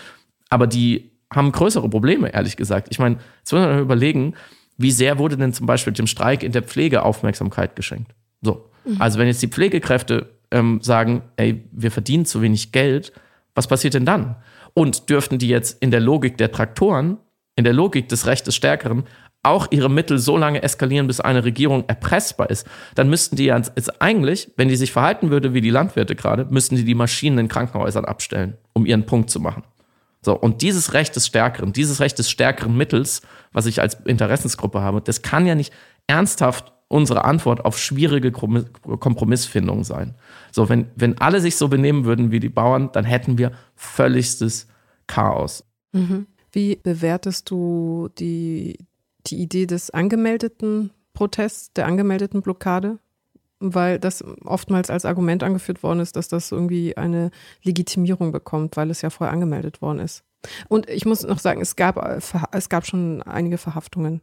[0.49, 2.89] aber die haben größere Probleme, ehrlich gesagt.
[2.91, 4.33] Ich meine, jetzt muss man überlegen,
[4.79, 8.15] wie sehr wurde denn zum Beispiel dem Streik in der Pflege Aufmerksamkeit geschenkt?
[8.41, 8.71] So.
[8.87, 9.03] Mhm.
[9.03, 13.13] Also wenn jetzt die Pflegekräfte ähm, sagen, ey, wir verdienen zu wenig Geld,
[13.55, 14.37] was passiert denn dann?
[14.75, 17.19] Und dürften die jetzt in der Logik der Traktoren,
[17.57, 19.05] in der Logik des Rechts des Stärkeren,
[19.45, 24.03] auch ihre Mittel so lange eskalieren, bis eine Regierung erpressbar ist, dann müssten die jetzt
[24.03, 27.49] eigentlich, wenn die sich verhalten würde wie die Landwirte gerade, müssten die die Maschinen in
[27.49, 29.63] Krankenhäusern abstellen, um ihren Punkt zu machen.
[30.23, 33.21] So, und dieses Recht des Stärkeren, dieses Recht des stärkeren Mittels,
[33.53, 35.73] was ich als Interessensgruppe habe, das kann ja nicht
[36.07, 40.15] ernsthaft unsere Antwort auf schwierige Kompromissfindungen sein.
[40.53, 44.69] So, wenn, wenn alle sich so benehmen würden wie die Bauern, dann hätten wir völligstes
[45.07, 45.65] Chaos.
[45.93, 46.27] Mhm.
[46.53, 48.79] Wie bewertest du die,
[49.27, 52.99] die Idee des angemeldeten Protests, der angemeldeten Blockade?
[53.61, 57.31] Weil das oftmals als Argument angeführt worden ist, dass das irgendwie eine
[57.63, 60.23] Legitimierung bekommt, weil es ja vorher angemeldet worden ist.
[60.69, 61.97] Und ich muss noch sagen, es gab,
[62.53, 64.21] es gab schon einige Verhaftungen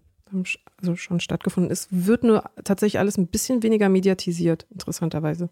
[0.79, 1.71] also schon stattgefunden.
[1.71, 5.49] Es wird nur tatsächlich alles ein bisschen weniger mediatisiert, interessanterweise.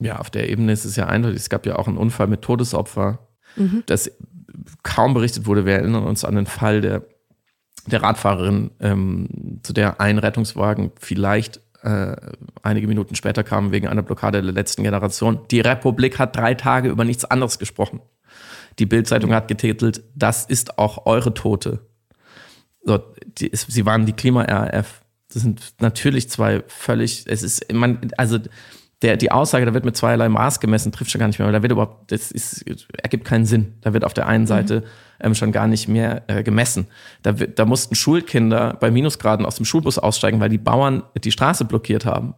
[0.00, 1.40] Ja, auf der Ebene ist es ja eindeutig.
[1.40, 3.82] Es gab ja auch einen Unfall mit Todesopfer, mhm.
[3.86, 4.10] das
[4.82, 5.66] kaum berichtet wurde.
[5.66, 7.04] Wir erinnern uns an den Fall der,
[7.86, 12.16] der Radfahrerin, ähm, zu der ein Rettungswagen vielleicht äh,
[12.62, 15.40] einige Minuten später kam wegen einer Blockade der letzten Generation.
[15.50, 18.00] Die Republik hat drei Tage über nichts anderes gesprochen.
[18.78, 21.80] Die Bildzeitung hat getitelt, das ist auch eure Tote.
[22.82, 22.98] So,
[23.38, 25.02] die, sie waren die Klima-RAF.
[25.32, 28.38] Das sind natürlich zwei völlig, es ist, man, also
[29.02, 31.52] der, die Aussage, da wird mit zweierlei Maß gemessen, trifft schon gar nicht mehr, weil
[31.52, 32.64] da wird überhaupt, das ist,
[33.02, 33.74] ergibt keinen Sinn.
[33.80, 34.48] Da wird auf der einen mhm.
[34.48, 34.84] Seite
[35.20, 36.86] ähm, schon gar nicht mehr äh, gemessen.
[37.22, 41.64] Da, da mussten Schulkinder bei Minusgraden aus dem Schulbus aussteigen, weil die Bauern die Straße
[41.64, 42.34] blockiert haben.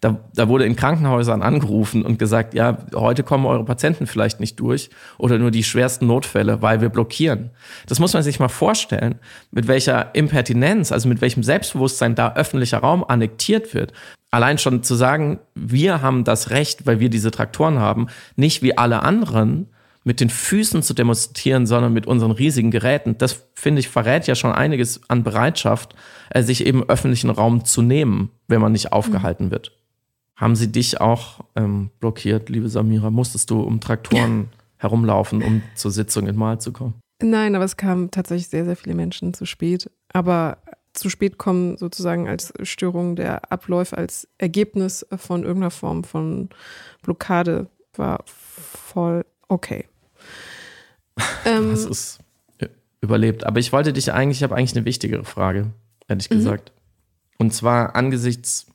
[0.00, 4.60] Da, da wurde in Krankenhäusern angerufen und gesagt, ja, heute kommen eure Patienten vielleicht nicht
[4.60, 7.50] durch oder nur die schwersten Notfälle, weil wir blockieren.
[7.86, 9.16] Das muss man sich mal vorstellen,
[9.50, 13.92] mit welcher Impertinenz, also mit welchem Selbstbewusstsein da öffentlicher Raum annektiert wird.
[14.30, 18.76] Allein schon zu sagen, wir haben das Recht, weil wir diese Traktoren haben, nicht wie
[18.76, 19.68] alle anderen,
[20.06, 24.36] mit den Füßen zu demonstrieren, sondern mit unseren riesigen Geräten, das finde ich verrät ja
[24.36, 25.96] schon einiges an Bereitschaft,
[26.30, 29.72] äh, sich eben öffentlichen Raum zu nehmen, wenn man nicht aufgehalten wird.
[30.36, 33.10] Haben sie dich auch ähm, blockiert, liebe Samira?
[33.10, 36.94] Musstest du um Traktoren herumlaufen, um zur Sitzung in Mal zu kommen?
[37.20, 39.90] Nein, aber es kamen tatsächlich sehr, sehr viele Menschen zu spät.
[40.12, 40.58] Aber
[40.92, 46.48] zu spät kommen sozusagen als Störung der Abläufe, als Ergebnis von irgendeiner Form von
[47.02, 49.86] Blockade war voll okay.
[51.46, 52.18] Ähm, das ist
[53.00, 53.44] überlebt.
[53.46, 55.72] Aber ich wollte dich eigentlich, ich habe eigentlich eine wichtigere Frage,
[56.08, 56.34] ehrlich mhm.
[56.34, 56.72] gesagt.
[57.38, 58.66] Und zwar angesichts,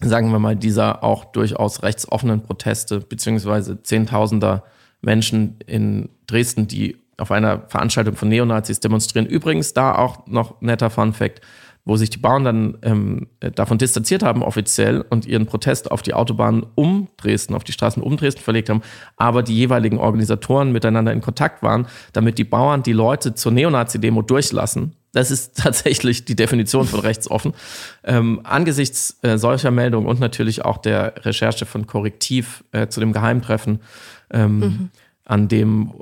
[0.00, 4.64] sagen wir mal, dieser auch durchaus rechtsoffenen Proteste, beziehungsweise Zehntausender
[5.00, 9.26] Menschen in Dresden, die auf einer Veranstaltung von Neonazis demonstrieren.
[9.26, 11.40] Übrigens, da auch noch netter Fun Fact
[11.88, 16.12] wo sich die Bauern dann ähm, davon distanziert haben offiziell und ihren Protest auf die
[16.12, 18.82] Autobahnen um Dresden, auf die Straßen um Dresden verlegt haben,
[19.16, 24.20] aber die jeweiligen Organisatoren miteinander in Kontakt waren, damit die Bauern die Leute zur Neonazi-Demo
[24.20, 24.96] durchlassen.
[25.12, 27.54] Das ist tatsächlich die Definition von rechtsoffen.
[28.04, 33.14] Ähm, angesichts äh, solcher Meldungen und natürlich auch der Recherche von Korrektiv äh, zu dem
[33.14, 33.80] Geheimtreffen,
[34.30, 34.90] ähm, mhm.
[35.24, 35.94] an dem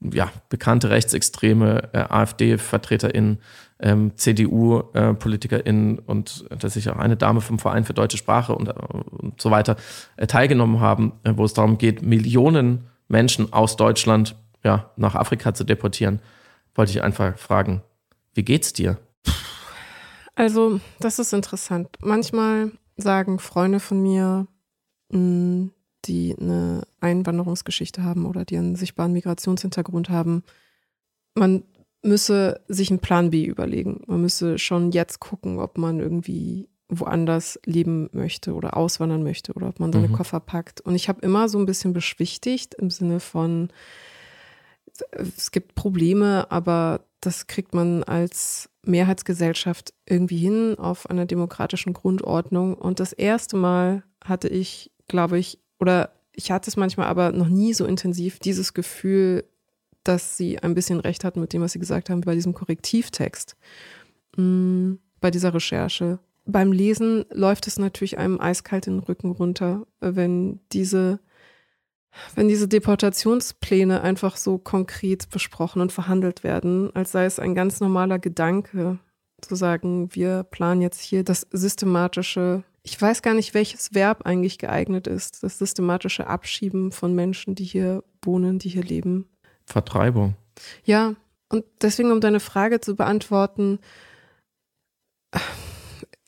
[0.00, 3.38] ja, bekannte rechtsextreme äh, AfD-VertreterInnen
[3.80, 8.72] ähm, CDU-PolitikerInnen äh, und tatsächlich auch eine Dame vom Verein für deutsche Sprache und, äh,
[8.72, 9.76] und so weiter
[10.16, 15.54] äh, teilgenommen haben, äh, wo es darum geht, Millionen Menschen aus Deutschland ja, nach Afrika
[15.54, 16.20] zu deportieren,
[16.74, 17.82] wollte ich einfach fragen,
[18.34, 18.98] wie geht's dir?
[20.34, 21.88] Also, das ist interessant.
[22.02, 24.46] Manchmal sagen Freunde von mir,
[25.10, 25.70] mh, hm,
[26.04, 30.44] die eine Einwanderungsgeschichte haben oder die einen sichtbaren Migrationshintergrund haben,
[31.34, 31.64] man
[32.06, 34.02] müsse sich einen Plan B überlegen.
[34.06, 39.68] Man müsse schon jetzt gucken, ob man irgendwie woanders leben möchte oder auswandern möchte oder
[39.68, 40.12] ob man seine mhm.
[40.12, 40.80] Koffer packt.
[40.80, 43.70] Und ich habe immer so ein bisschen beschwichtigt im Sinne von,
[45.10, 52.74] es gibt Probleme, aber das kriegt man als Mehrheitsgesellschaft irgendwie hin auf einer demokratischen Grundordnung.
[52.74, 57.48] Und das erste Mal hatte ich, glaube ich, oder ich hatte es manchmal aber noch
[57.48, 59.44] nie so intensiv, dieses Gefühl,
[60.08, 63.56] dass sie ein bisschen recht hatten mit dem, was sie gesagt haben bei diesem Korrektivtext,
[64.36, 66.18] mm, bei dieser Recherche.
[66.44, 71.18] Beim Lesen läuft es natürlich einem eiskalt den Rücken runter, wenn diese,
[72.36, 77.80] wenn diese Deportationspläne einfach so konkret besprochen und verhandelt werden, als sei es ein ganz
[77.80, 78.98] normaler Gedanke,
[79.40, 84.58] zu sagen, wir planen jetzt hier das systematische, ich weiß gar nicht, welches Verb eigentlich
[84.58, 89.28] geeignet ist, das systematische Abschieben von Menschen, die hier wohnen, die hier leben.
[89.66, 90.36] Vertreibung.
[90.84, 91.14] Ja,
[91.48, 93.78] und deswegen, um deine Frage zu beantworten,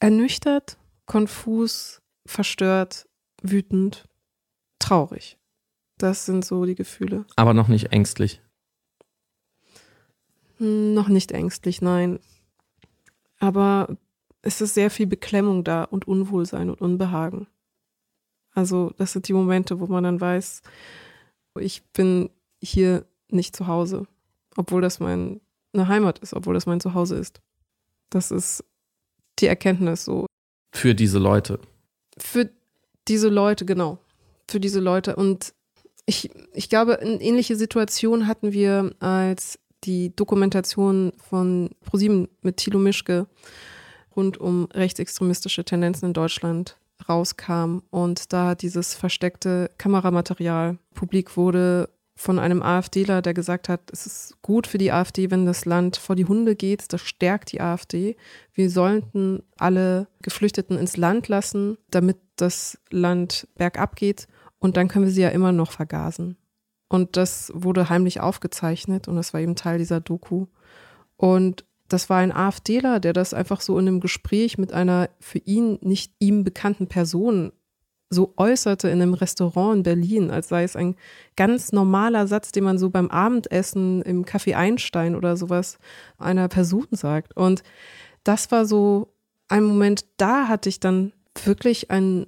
[0.00, 0.76] ernüchtert,
[1.06, 3.08] konfus, verstört,
[3.42, 4.04] wütend,
[4.78, 5.38] traurig.
[5.96, 7.24] Das sind so die Gefühle.
[7.36, 8.40] Aber noch nicht ängstlich.
[10.58, 12.20] Hm, noch nicht ängstlich, nein.
[13.40, 13.96] Aber
[14.42, 17.48] es ist sehr viel Beklemmung da und Unwohlsein und Unbehagen.
[18.54, 20.62] Also das sind die Momente, wo man dann weiß,
[21.60, 22.30] ich bin
[22.60, 24.06] hier nicht zu Hause,
[24.56, 25.40] obwohl das meine
[25.76, 27.40] Heimat ist, obwohl das mein Zuhause ist.
[28.10, 28.64] Das ist
[29.38, 30.26] die Erkenntnis so.
[30.72, 31.60] Für diese Leute.
[32.18, 32.50] Für
[33.06, 33.98] diese Leute, genau.
[34.48, 35.16] Für diese Leute.
[35.16, 35.54] Und
[36.06, 42.78] ich, ich glaube, eine ähnliche Situation hatten wir, als die Dokumentation von ProSieben mit Thilo
[42.78, 43.26] Mischke
[44.16, 46.76] rund um rechtsextremistische Tendenzen in Deutschland
[47.08, 51.88] rauskam und da dieses versteckte Kameramaterial publik wurde,
[52.18, 55.96] von einem AfDler, der gesagt hat, es ist gut für die AfD, wenn das Land
[55.96, 58.16] vor die Hunde geht, das stärkt die AfD.
[58.52, 64.26] Wir sollten alle Geflüchteten ins Land lassen, damit das Land bergab geht
[64.58, 66.36] und dann können wir sie ja immer noch vergasen.
[66.88, 70.46] Und das wurde heimlich aufgezeichnet und das war eben Teil dieser Doku.
[71.16, 75.38] Und das war ein AfDler, der das einfach so in einem Gespräch mit einer für
[75.38, 77.52] ihn nicht ihm bekannten Person
[78.10, 80.96] so äußerte in einem Restaurant in Berlin, als sei es ein
[81.36, 85.78] ganz normaler Satz, den man so beim Abendessen im Café Einstein oder sowas
[86.16, 87.36] einer Person sagt.
[87.36, 87.62] Und
[88.24, 89.12] das war so
[89.48, 91.12] ein Moment, da hatte ich dann
[91.44, 92.26] wirklich einen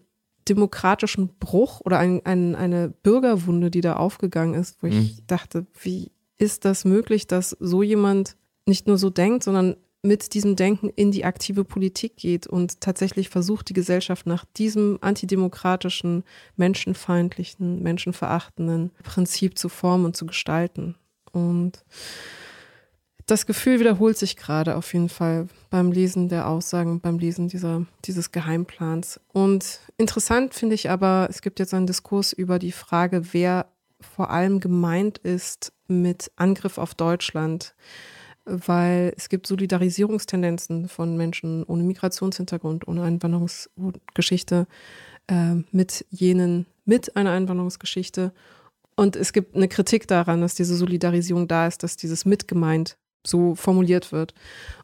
[0.48, 4.92] demokratischen Bruch oder ein, ein, eine Bürgerwunde, die da aufgegangen ist, wo mhm.
[4.92, 10.32] ich dachte, wie ist das möglich, dass so jemand nicht nur so denkt, sondern mit
[10.34, 16.24] diesem Denken in die aktive Politik geht und tatsächlich versucht, die Gesellschaft nach diesem antidemokratischen,
[16.56, 20.96] menschenfeindlichen, menschenverachtenden Prinzip zu formen und zu gestalten.
[21.32, 21.84] Und
[23.26, 27.86] das Gefühl wiederholt sich gerade auf jeden Fall beim Lesen der Aussagen, beim Lesen dieser,
[28.04, 29.20] dieses Geheimplans.
[29.32, 33.66] Und interessant finde ich aber, es gibt jetzt einen Diskurs über die Frage, wer
[34.00, 37.74] vor allem gemeint ist mit Angriff auf Deutschland
[38.44, 44.66] weil es gibt Solidarisierungstendenzen von Menschen ohne Migrationshintergrund, ohne Einwanderungsgeschichte
[45.28, 48.32] äh, mit jenen mit einer Einwanderungsgeschichte.
[48.96, 53.54] Und es gibt eine Kritik daran, dass diese Solidarisierung da ist, dass dieses mitgemeint so
[53.54, 54.34] formuliert wird.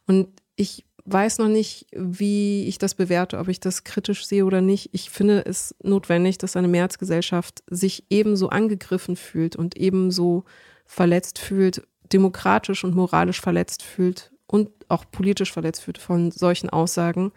[0.07, 4.61] Und ich weiß noch nicht, wie ich das bewerte, ob ich das kritisch sehe oder
[4.61, 4.91] nicht.
[4.93, 10.45] Ich finde es notwendig, dass eine Mehrheitsgesellschaft sich ebenso angegriffen fühlt und ebenso
[10.85, 11.83] verletzt fühlt
[12.13, 17.33] demokratisch und moralisch verletzt fühlt und auch politisch verletzt fühlt von solchen Aussagen,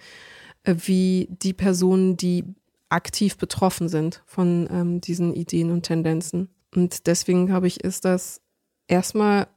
[0.63, 2.43] äh, wie die Personen, die
[2.89, 6.49] aktiv betroffen sind von ähm, diesen Ideen und Tendenzen.
[6.75, 8.41] Und deswegen glaube ich, ist das
[8.87, 9.47] erstmal,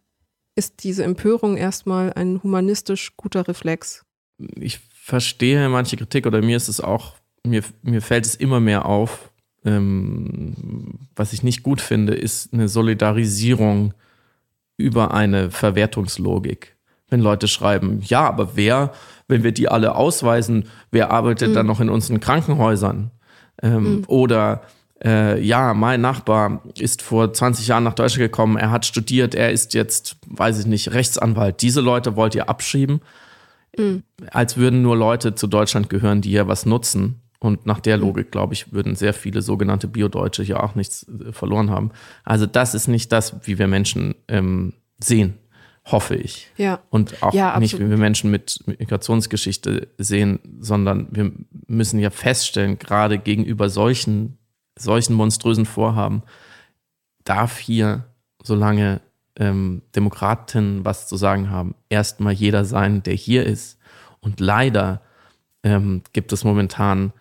[0.55, 4.05] ist diese Empörung erstmal ein humanistisch guter Reflex.
[4.57, 8.87] Ich verstehe manche Kritik oder mir ist es auch, mir, mir fällt es immer mehr
[8.87, 9.33] auf.
[9.65, 13.95] Ähm, was ich nicht gut finde, ist eine Solidarisierung
[14.77, 16.77] über eine Verwertungslogik.
[17.09, 18.93] Wenn Leute schreiben, ja, aber wer,
[19.29, 21.55] wenn wir die alle ausweisen, wer arbeitet mhm.
[21.55, 23.11] dann noch in unseren Krankenhäusern?
[23.62, 24.05] Ähm, mhm.
[24.07, 24.62] Oder
[25.05, 29.51] äh, ja, mein Nachbar ist vor 20 Jahren nach Deutschland gekommen, er hat studiert, er
[29.51, 31.61] ist jetzt, weiß ich nicht, Rechtsanwalt.
[31.62, 33.01] Diese Leute wollt ihr abschieben,
[33.77, 34.05] mhm.
[34.31, 37.22] als würden nur Leute zu Deutschland gehören, die hier was nutzen.
[37.43, 38.05] Und nach der mhm.
[38.05, 41.90] Logik, glaube ich, würden sehr viele sogenannte Biodeutsche hier auch nichts äh, verloren haben.
[42.24, 45.34] Also das ist nicht das, wie wir Menschen ähm, sehen,
[45.84, 46.49] hoffe ich.
[46.57, 46.80] Ja.
[46.90, 51.32] Und auch ja, nicht, wie wir Menschen mit Migrationsgeschichte sehen, sondern wir
[51.66, 54.38] müssen ja feststellen, gerade gegenüber solchen
[54.78, 56.22] solchen monströsen Vorhaben
[57.24, 58.05] darf hier,
[58.43, 59.01] solange
[59.36, 63.78] ähm, Demokraten was zu sagen haben, erstmal jeder sein, der hier ist.
[64.20, 65.03] Und leider
[65.62, 67.12] ähm, gibt es momentan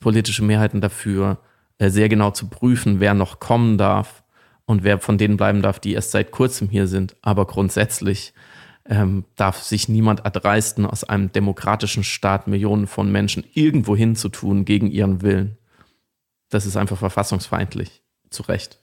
[0.00, 1.38] politische Mehrheiten dafür,
[1.78, 4.24] äh, sehr genau zu prüfen, wer noch kommen darf
[4.64, 7.16] und wer von denen bleiben darf, die erst seit kurzem hier sind.
[7.22, 8.34] Aber grundsätzlich
[8.88, 14.90] ähm, darf sich niemand erdreisten, aus einem demokratischen Staat Millionen von Menschen irgendwo hinzutun gegen
[14.90, 15.58] ihren Willen.
[16.48, 18.02] Das ist einfach verfassungsfeindlich.
[18.30, 18.80] Zu Recht.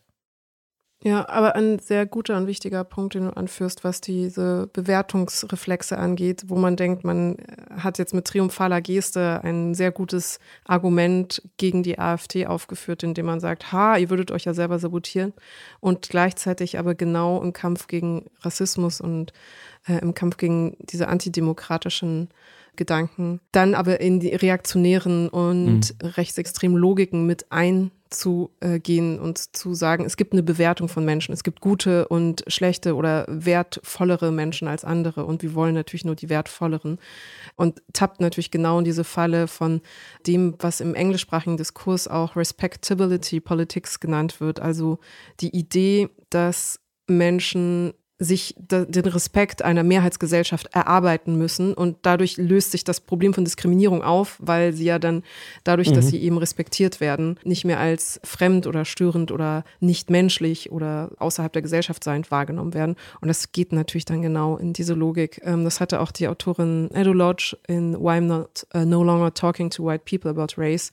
[1.06, 6.45] Ja, aber ein sehr guter und wichtiger Punkt, den du anführst, was diese Bewertungsreflexe angeht,
[6.47, 7.36] wo man denkt, man
[7.78, 13.41] hat jetzt mit triumphaler Geste ein sehr gutes Argument gegen die AfD aufgeführt, indem man
[13.41, 15.34] sagt, ha, ihr würdet euch ja selber sabotieren
[15.82, 19.34] und gleichzeitig aber genau im Kampf gegen Rassismus und
[19.86, 22.30] äh, im Kampf gegen diese antidemokratischen
[22.76, 26.07] Gedanken, dann aber in die reaktionären und mhm.
[26.07, 31.34] rechtsextremen Logiken mit einzugehen und zu sagen, es gibt eine Bewertung von Menschen.
[31.34, 36.15] Es gibt gute und schlechte oder wertvollere Menschen als andere und wir wollen natürlich nur
[36.15, 36.99] die wertvolleren.
[37.55, 39.82] Und tappt natürlich genau in diese Falle von
[40.26, 44.59] dem, was im englischsprachigen Diskurs auch Respectability Politics genannt wird.
[44.59, 44.99] Also
[45.39, 51.74] die Idee, dass Menschen sich den Respekt einer Mehrheitsgesellschaft erarbeiten müssen.
[51.74, 55.24] Und dadurch löst sich das Problem von Diskriminierung auf, weil sie ja dann
[55.64, 55.95] dadurch, mhm.
[55.95, 61.11] dass sie eben respektiert werden, nicht mehr als fremd oder störend oder nicht menschlich oder
[61.18, 62.95] außerhalb der Gesellschaft sein wahrgenommen werden.
[63.20, 65.41] Und das geht natürlich dann genau in diese Logik.
[65.43, 69.34] Ähm, das hatte auch die Autorin Edo Lodge in Why I'm Not uh, No Longer
[69.34, 70.91] Talking to White People About Race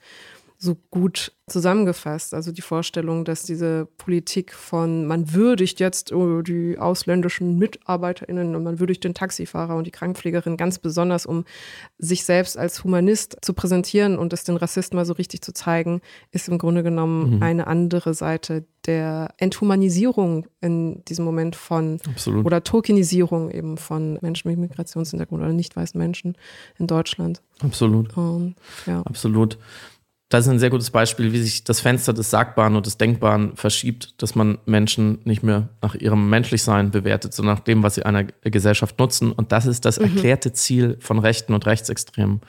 [0.63, 2.35] so gut zusammengefasst.
[2.35, 8.63] Also die Vorstellung, dass diese Politik von man würdigt jetzt oh, die ausländischen MitarbeiterInnen und
[8.63, 11.47] man würdigt den Taxifahrer und die Krankenpflegerin ganz besonders, um
[11.99, 16.03] sich selbst als Humanist zu präsentieren und es den Rassisten mal so richtig zu zeigen,
[16.31, 17.43] ist im Grunde genommen mhm.
[17.43, 22.45] eine andere Seite der Enthumanisierung in diesem Moment von Absolut.
[22.45, 26.37] oder Tokenisierung eben von Menschen mit Migrationshintergrund oder nicht weißen Menschen
[26.79, 27.41] in Deutschland.
[27.61, 28.15] Absolut.
[28.17, 28.55] Um,
[28.87, 29.03] ja.
[29.03, 29.59] Absolut
[30.31, 33.57] das ist ein sehr gutes Beispiel, wie sich das Fenster des Sagbaren und des Denkbaren
[33.57, 38.05] verschiebt, dass man Menschen nicht mehr nach ihrem Menschlichsein bewertet, sondern nach dem, was sie
[38.05, 39.33] einer Gesellschaft nutzen.
[39.33, 40.05] Und das ist das mhm.
[40.05, 42.43] erklärte Ziel von Rechten und Rechtsextremen.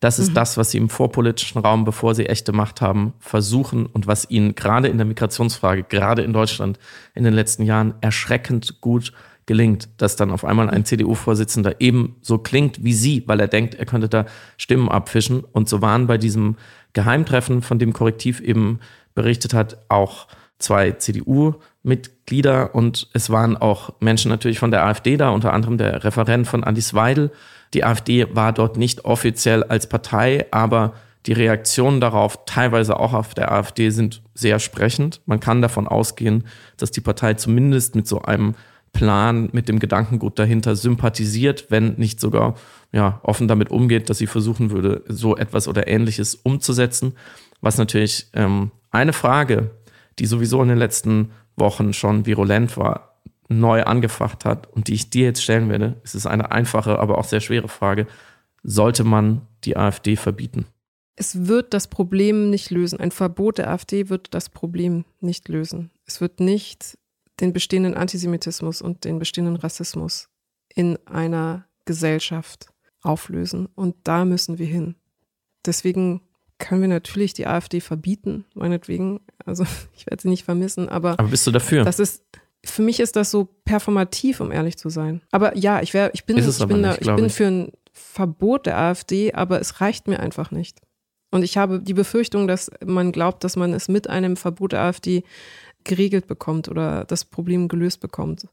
[0.00, 0.34] Das ist mhm.
[0.34, 4.56] das, was sie im vorpolitischen Raum, bevor sie echte Macht haben, versuchen und was ihnen
[4.56, 6.80] gerade in der Migrationsfrage, gerade in Deutschland
[7.14, 9.12] in den letzten Jahren erschreckend gut
[9.48, 13.74] gelingt, dass dann auf einmal ein CDU-Vorsitzender eben so klingt wie sie, weil er denkt,
[13.74, 14.26] er könnte da
[14.58, 15.40] Stimmen abfischen.
[15.40, 16.56] Und so waren bei diesem
[16.92, 18.80] Geheimtreffen, von dem Korrektiv eben
[19.14, 20.26] berichtet hat, auch
[20.58, 26.04] zwei CDU-Mitglieder und es waren auch Menschen natürlich von der AfD da, unter anderem der
[26.04, 27.30] Referent von Alice Weidel.
[27.74, 30.94] Die AfD war dort nicht offiziell als Partei, aber
[31.26, 35.20] die Reaktionen darauf, teilweise auch auf der AfD, sind sehr sprechend.
[35.26, 36.44] Man kann davon ausgehen,
[36.76, 38.54] dass die Partei zumindest mit so einem
[38.92, 42.54] Plan, mit dem Gedankengut dahinter sympathisiert, wenn nicht sogar
[42.92, 47.14] ja, offen damit umgeht, dass sie versuchen würde, so etwas oder ähnliches umzusetzen.
[47.60, 49.70] Was natürlich ähm, eine Frage,
[50.18, 55.10] die sowieso in den letzten Wochen schon virulent war, neu angefacht hat und die ich
[55.10, 55.96] dir jetzt stellen werde.
[56.04, 58.06] Es ist eine einfache, aber auch sehr schwere Frage.
[58.62, 60.66] Sollte man die AfD verbieten?
[61.16, 63.00] Es wird das Problem nicht lösen.
[63.00, 65.90] Ein Verbot der AfD wird das Problem nicht lösen.
[66.06, 66.96] Es wird nicht
[67.40, 70.28] den bestehenden Antisemitismus und den bestehenden Rassismus
[70.74, 72.68] in einer Gesellschaft
[73.02, 73.66] auflösen.
[73.74, 74.96] Und da müssen wir hin.
[75.64, 76.22] Deswegen
[76.58, 79.20] können wir natürlich die AfD verbieten, meinetwegen.
[79.44, 79.64] Also
[79.96, 81.12] ich werde sie nicht vermissen, aber.
[81.12, 81.84] Aber bist du dafür?
[81.84, 82.24] Das ist,
[82.64, 85.22] für mich ist das so performativ, um ehrlich zu sein.
[85.30, 88.66] Aber ja, ich, wär, ich bin, ich bin, nicht, da, ich bin für ein Verbot
[88.66, 90.80] der AfD, aber es reicht mir einfach nicht.
[91.30, 94.80] Und ich habe die Befürchtung, dass man glaubt, dass man es mit einem Verbot der
[94.80, 95.24] AfD
[95.88, 98.46] geregelt bekommt oder das Problem gelöst bekommt.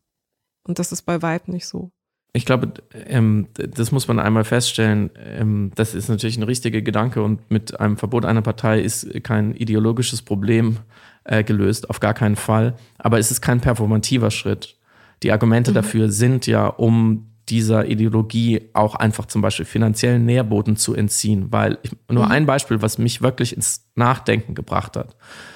[0.68, 1.92] Und das ist bei Weib nicht so.
[2.34, 2.74] Ich glaube,
[3.08, 5.10] ähm, das muss man einmal feststellen.
[5.24, 9.56] Ähm, das ist natürlich ein richtiger Gedanke und mit einem Verbot einer Partei ist kein
[9.56, 10.80] ideologisches Problem
[11.24, 12.76] äh, gelöst, auf gar keinen Fall.
[12.98, 14.76] Aber es ist kein performativer Schritt.
[15.24, 15.76] Die Argumente mhm.
[15.76, 21.54] dafür sind ja, um dieser Ideologie auch einfach zum Beispiel finanziellen Nährboden zu entziehen.
[21.54, 22.32] Weil ich, nur mhm.
[22.32, 25.16] ein Beispiel, was mich wirklich ins Nachdenken gebracht hat.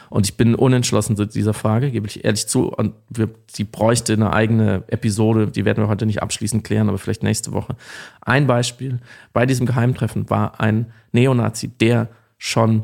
[0.09, 2.69] Und ich bin unentschlossen zu dieser Frage, gebe ich ehrlich zu.
[2.69, 6.97] Und wir, die bräuchte eine eigene Episode, die werden wir heute nicht abschließend klären, aber
[6.97, 7.75] vielleicht nächste Woche.
[8.21, 8.99] Ein Beispiel
[9.33, 12.83] bei diesem Geheimtreffen war ein Neonazi, der schon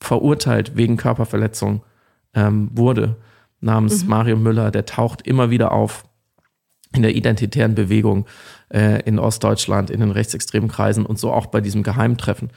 [0.00, 1.82] verurteilt wegen Körperverletzung
[2.34, 3.16] ähm, wurde,
[3.60, 4.10] namens mhm.
[4.10, 4.70] Mario Müller.
[4.70, 6.04] Der taucht immer wieder auf
[6.94, 8.26] in der identitären Bewegung
[8.70, 12.50] äh, in Ostdeutschland, in den rechtsextremen Kreisen und so auch bei diesem Geheimtreffen.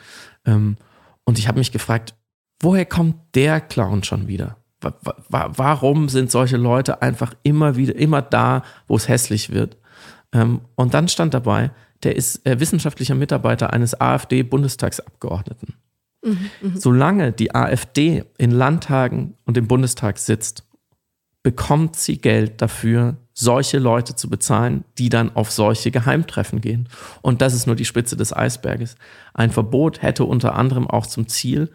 [0.45, 0.77] Ähm,
[1.25, 2.15] und ich habe mich gefragt,
[2.61, 4.57] woher kommt der Clown schon wieder?
[5.29, 9.77] Warum sind solche Leute einfach immer wieder, immer da, wo es hässlich wird?
[10.33, 11.71] Ähm, und dann stand dabei,
[12.03, 15.75] der ist äh, wissenschaftlicher Mitarbeiter eines AfD-Bundestagsabgeordneten.
[16.23, 16.79] Mhm, mh.
[16.79, 20.65] Solange die AfD in Landtagen und im Bundestag sitzt,
[21.43, 26.87] bekommt sie Geld dafür, solche Leute zu bezahlen, die dann auf solche Geheimtreffen gehen.
[27.21, 28.95] Und das ist nur die Spitze des Eisberges.
[29.33, 31.71] Ein Verbot hätte unter anderem auch zum Ziel,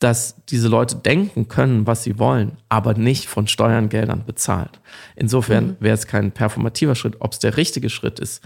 [0.00, 4.80] dass diese Leute denken können, was sie wollen, aber nicht von Steuergeldern bezahlt.
[5.16, 5.76] Insofern mhm.
[5.80, 7.16] wäre es kein performativer Schritt.
[7.20, 8.42] Ob es der richtige Schritt ist,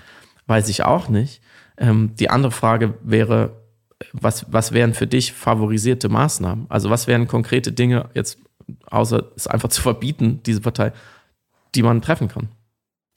[0.47, 1.41] weiß ich auch nicht.
[1.79, 3.57] Ähm, die andere Frage wäre,
[4.13, 6.67] was, was wären für dich favorisierte Maßnahmen?
[6.69, 8.39] Also was wären konkrete Dinge, jetzt
[8.87, 10.93] außer es einfach zu verbieten, diese Partei,
[11.75, 12.49] die man treffen kann?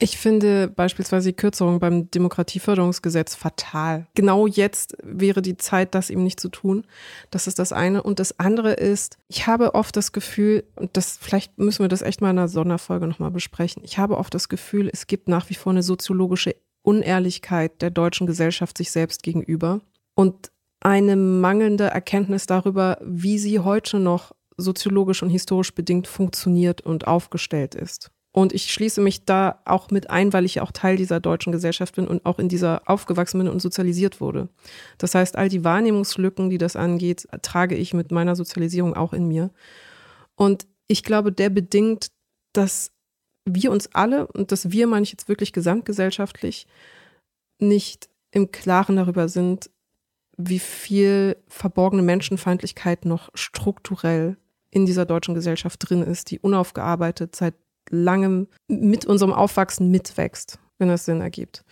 [0.02, 4.08] Ich finde beispielsweise die Kürzung beim Demokratieförderungsgesetz fatal.
[4.16, 6.84] Genau jetzt wäre die Zeit, das eben nicht zu tun.
[7.30, 8.02] Das ist das eine.
[8.02, 12.02] Und das andere ist, ich habe oft das Gefühl, und das, vielleicht müssen wir das
[12.02, 13.84] echt mal in einer Sonderfolge nochmal besprechen.
[13.84, 18.26] Ich habe oft das Gefühl, es gibt nach wie vor eine soziologische Unehrlichkeit der deutschen
[18.26, 19.82] Gesellschaft sich selbst gegenüber
[20.16, 20.50] und
[20.80, 27.76] eine mangelnde Erkenntnis darüber, wie sie heute noch soziologisch und historisch bedingt funktioniert und aufgestellt
[27.76, 28.10] ist.
[28.32, 31.52] Und ich schließe mich da auch mit ein, weil ich ja auch Teil dieser deutschen
[31.52, 34.48] Gesellschaft bin und auch in dieser aufgewachsen bin und sozialisiert wurde.
[34.96, 39.28] Das heißt, all die Wahrnehmungslücken, die das angeht, trage ich mit meiner Sozialisierung auch in
[39.28, 39.50] mir.
[40.34, 42.08] Und ich glaube, der bedingt,
[42.54, 42.90] dass
[43.44, 46.66] wir uns alle, und das wir meine ich jetzt wirklich gesamtgesellschaftlich,
[47.58, 49.70] nicht im Klaren darüber sind,
[50.38, 54.38] wie viel verborgene Menschenfeindlichkeit noch strukturell
[54.70, 57.54] in dieser deutschen Gesellschaft drin ist, die unaufgearbeitet seit
[57.92, 61.64] langem mit unserem Aufwachsen mitwächst, wenn das Sinn ergibt.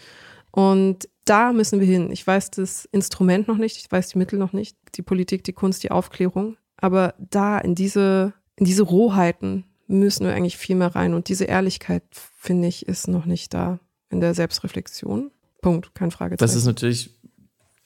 [0.53, 2.11] Und da müssen wir hin.
[2.11, 5.53] Ich weiß das Instrument noch nicht, ich weiß die Mittel noch nicht, die Politik, die
[5.53, 6.57] Kunst, die Aufklärung.
[6.77, 11.15] Aber da in diese, in diese Rohheiten müssen wir eigentlich viel mehr rein.
[11.15, 15.31] Und diese Ehrlichkeit, finde ich, ist noch nicht da in der Selbstreflexion.
[15.63, 16.39] Punkt, kein Fragezeichen.
[16.39, 17.11] Das ist natürlich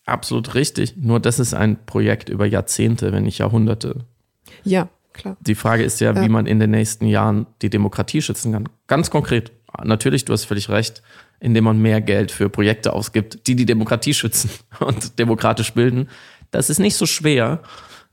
[0.06, 0.96] absolut richtig.
[0.96, 4.04] Nur das ist ein Projekt über Jahrzehnte, wenn nicht Jahrhunderte.
[4.62, 5.36] Ja, klar.
[5.40, 8.68] Die Frage ist ja, wie man in den nächsten Jahren die Demokratie schützen kann.
[8.86, 9.52] Ganz konkret.
[9.82, 11.02] Natürlich, du hast völlig recht,
[11.40, 14.50] indem man mehr Geld für Projekte ausgibt, die die Demokratie schützen
[14.80, 16.08] und demokratisch bilden.
[16.50, 17.62] Das ist nicht so schwer.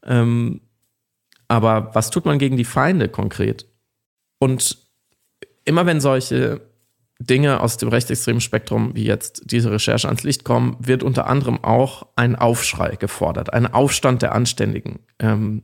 [0.04, 0.62] Ähm,
[1.48, 3.66] aber was tut man gegen die Feinde konkret?
[4.40, 4.78] Und
[5.66, 6.62] immer wenn solche
[7.20, 11.64] Dinge aus dem rechtsextremen Spektrum, wie jetzt diese Recherche ans Licht kommen, wird unter anderem
[11.64, 15.00] auch ein Aufschrei gefordert, ein Aufstand der Anständigen.
[15.20, 15.64] Ähm,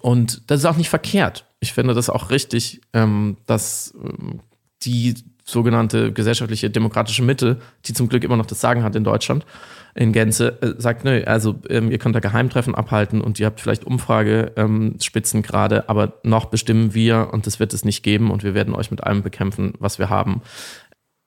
[0.00, 1.46] und das ist auch nicht verkehrt.
[1.60, 4.40] Ich finde das auch richtig, ähm, dass ähm,
[4.82, 5.14] die
[5.44, 9.46] sogenannte gesellschaftliche demokratische Mitte, die zum Glück immer noch das Sagen hat in Deutschland,
[9.94, 13.60] in Gänze, äh, sagt, nö, also ähm, ihr könnt da Geheimtreffen abhalten und ihr habt
[13.60, 18.42] vielleicht Umfragespitzen ähm, gerade, aber noch bestimmen wir und das wird es nicht geben und
[18.42, 20.42] wir werden euch mit allem bekämpfen, was wir haben.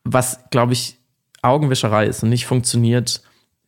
[0.03, 0.97] Was, glaube ich,
[1.41, 3.22] Augenwischerei ist und nicht funktioniert,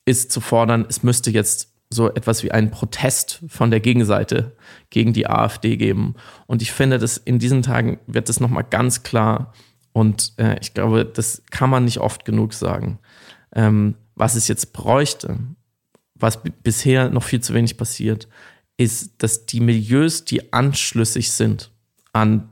[0.06, 4.56] ist zu fordern, es müsste jetzt so etwas wie einen Protest von der Gegenseite
[4.89, 6.16] gegen die AfD geben.
[6.48, 9.54] Und ich finde, dass in diesen Tagen wird das nochmal ganz klar
[9.94, 13.00] und äh, ich glaube, das kann man nicht oft genug sagen.
[13.54, 15.38] Ähm, was es jetzt bräuchte,
[16.16, 18.28] was bisher noch viel zu wenig passiert,
[18.78, 21.72] ist, dass die Milieus, die anschlüssig sind
[22.14, 22.50] an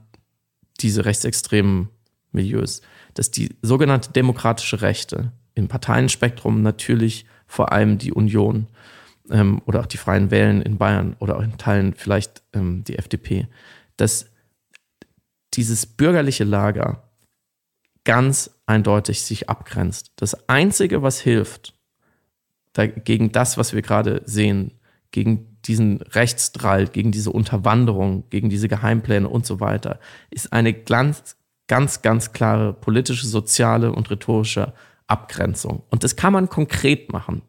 [0.82, 1.90] diese rechtsextremen
[2.32, 2.82] Milieus,
[3.14, 8.68] dass die sogenannte demokratische Rechte im Parteienspektrum natürlich vor allem die Union
[9.30, 12.98] ähm, oder auch die Freien Wählen in Bayern oder auch in Teilen vielleicht ähm, die
[12.98, 13.48] FDP,
[13.98, 14.32] dass
[15.54, 17.04] dieses bürgerliche Lager
[18.04, 20.14] ganz eindeutig sich abgrenzt.
[20.16, 21.74] Das Einzige, was hilft
[23.04, 24.72] gegen das, was wir gerade sehen,
[25.12, 30.00] gegen diesen Rechtsdrall, gegen diese Unterwanderung, gegen diese Geheimpläne und so weiter,
[30.30, 31.36] ist eine ganz,
[31.68, 34.74] ganz, ganz klare politische, soziale und rhetorische
[35.08, 35.84] Abgrenzung.
[35.90, 37.42] Und das kann man konkret machen.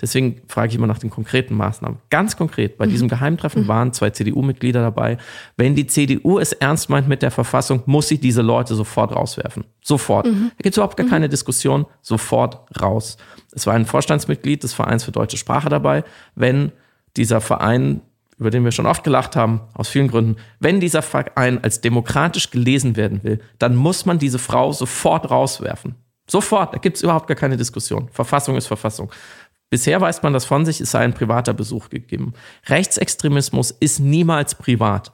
[0.00, 1.98] Deswegen frage ich immer nach den konkreten Maßnahmen.
[2.10, 2.90] Ganz konkret, bei mhm.
[2.90, 3.68] diesem Geheimtreffen mhm.
[3.68, 5.18] waren zwei CDU-Mitglieder dabei.
[5.56, 9.64] Wenn die CDU es ernst meint mit der Verfassung, muss sie diese Leute sofort rauswerfen.
[9.82, 10.26] Sofort.
[10.26, 10.50] Mhm.
[10.56, 11.86] Da gibt es überhaupt gar keine Diskussion.
[12.02, 13.16] Sofort raus.
[13.52, 16.04] Es war ein Vorstandsmitglied des Vereins für deutsche Sprache dabei.
[16.34, 16.72] Wenn
[17.16, 18.00] dieser Verein
[18.38, 22.50] über den wir schon oft gelacht haben, aus vielen Gründen, wenn dieser Verein als demokratisch
[22.50, 25.94] gelesen werden will, dann muss man diese Frau sofort rauswerfen.
[26.26, 28.08] Sofort, da gibt es überhaupt gar keine Diskussion.
[28.10, 29.10] Verfassung ist Verfassung.
[29.74, 32.34] Bisher weiß man das von sich, es sei ein privater Besuch gegeben.
[32.66, 35.12] Rechtsextremismus ist niemals privat.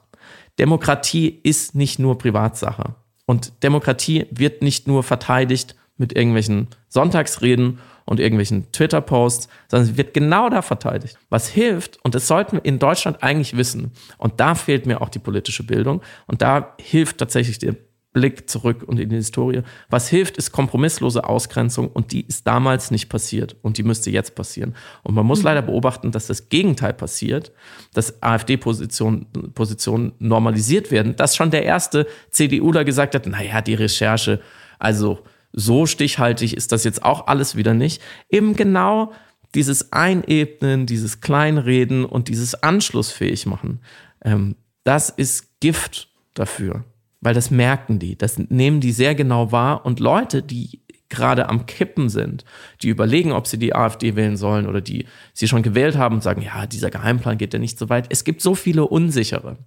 [0.59, 2.93] Demokratie ist nicht nur Privatsache.
[3.25, 10.13] Und Demokratie wird nicht nur verteidigt mit irgendwelchen Sonntagsreden und irgendwelchen Twitter-Posts, sondern sie wird
[10.13, 11.17] genau da verteidigt.
[11.31, 15.09] Was hilft, und das sollten wir in Deutschland eigentlich wissen, und da fehlt mir auch
[15.09, 17.77] die politische Bildung, und da hilft tatsächlich der
[18.13, 19.61] Blick zurück und in die Historie.
[19.89, 24.35] Was hilft, ist kompromisslose Ausgrenzung und die ist damals nicht passiert und die müsste jetzt
[24.35, 24.75] passieren.
[25.03, 25.45] Und man muss mhm.
[25.45, 27.53] leider beobachten, dass das Gegenteil passiert,
[27.93, 34.41] dass AfD-Positionen Positionen normalisiert werden, dass schon der erste CDUler gesagt hat, naja, die Recherche,
[34.77, 35.19] also
[35.53, 38.01] so stichhaltig ist das jetzt auch alles wieder nicht.
[38.29, 39.13] Eben genau
[39.55, 43.81] dieses Einebnen, dieses Kleinreden und dieses Anschlussfähig machen,
[44.23, 46.83] ähm, das ist Gift dafür
[47.21, 51.65] weil das merken die, das nehmen die sehr genau wahr und Leute, die gerade am
[51.65, 52.45] Kippen sind,
[52.81, 56.23] die überlegen, ob sie die AfD wählen sollen oder die sie schon gewählt haben und
[56.23, 58.07] sagen, ja, dieser Geheimplan geht ja nicht so weit.
[58.09, 59.57] Es gibt so viele unsichere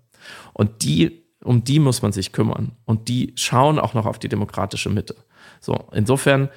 [0.53, 4.29] und die um die muss man sich kümmern und die schauen auch noch auf die
[4.29, 5.15] demokratische Mitte.
[5.61, 6.49] So, insofern,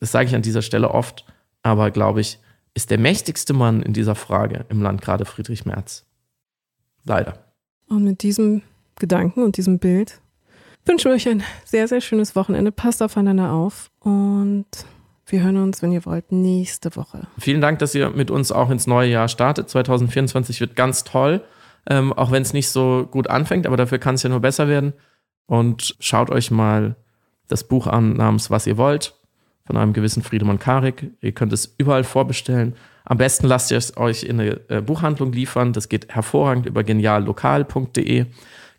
[0.00, 1.26] das sage ich an dieser Stelle oft,
[1.62, 2.38] aber glaube ich,
[2.72, 6.06] ist der mächtigste Mann in dieser Frage im Land gerade Friedrich Merz.
[7.04, 7.44] Leider.
[7.88, 8.62] Und mit diesem
[9.00, 10.20] Gedanken und diesem Bild
[10.86, 12.70] wünschen wir euch ein sehr, sehr schönes Wochenende.
[12.70, 14.66] Passt aufeinander auf und
[15.26, 17.26] wir hören uns, wenn ihr wollt, nächste Woche.
[17.38, 19.68] Vielen Dank, dass ihr mit uns auch ins neue Jahr startet.
[19.68, 21.42] 2024 wird ganz toll,
[21.88, 24.68] ähm, auch wenn es nicht so gut anfängt, aber dafür kann es ja nur besser
[24.68, 24.92] werden.
[25.46, 26.96] Und schaut euch mal
[27.48, 29.14] das Buch an namens Was ihr wollt
[29.66, 31.10] von einem gewissen Friedemann Karik.
[31.20, 32.74] Ihr könnt es überall vorbestellen.
[33.04, 35.72] Am besten lasst ihr es euch in eine äh, Buchhandlung liefern.
[35.72, 38.26] Das geht hervorragend über geniallokal.de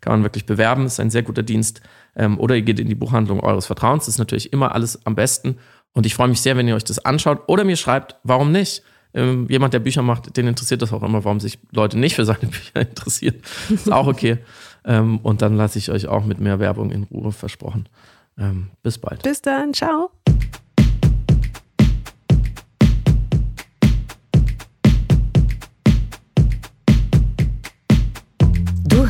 [0.02, 1.82] kann man wirklich bewerben, ist ein sehr guter Dienst.
[2.16, 5.16] Ähm, oder ihr geht in die Buchhandlung eures Vertrauens, das ist natürlich immer alles am
[5.16, 5.58] besten.
[5.94, 8.84] Und ich freue mich sehr, wenn ihr euch das anschaut oder mir schreibt, warum nicht.
[9.14, 12.26] Ähm, jemand, der Bücher macht, den interessiert das auch immer, warum sich Leute nicht für
[12.26, 13.36] seine Bücher interessieren.
[13.70, 14.38] Ist auch okay.
[14.86, 17.90] ähm, und dann lasse ich euch auch mit mehr Werbung in Ruhe versprochen.
[18.38, 19.24] Ähm, bis bald.
[19.24, 20.12] Bis dann, ciao.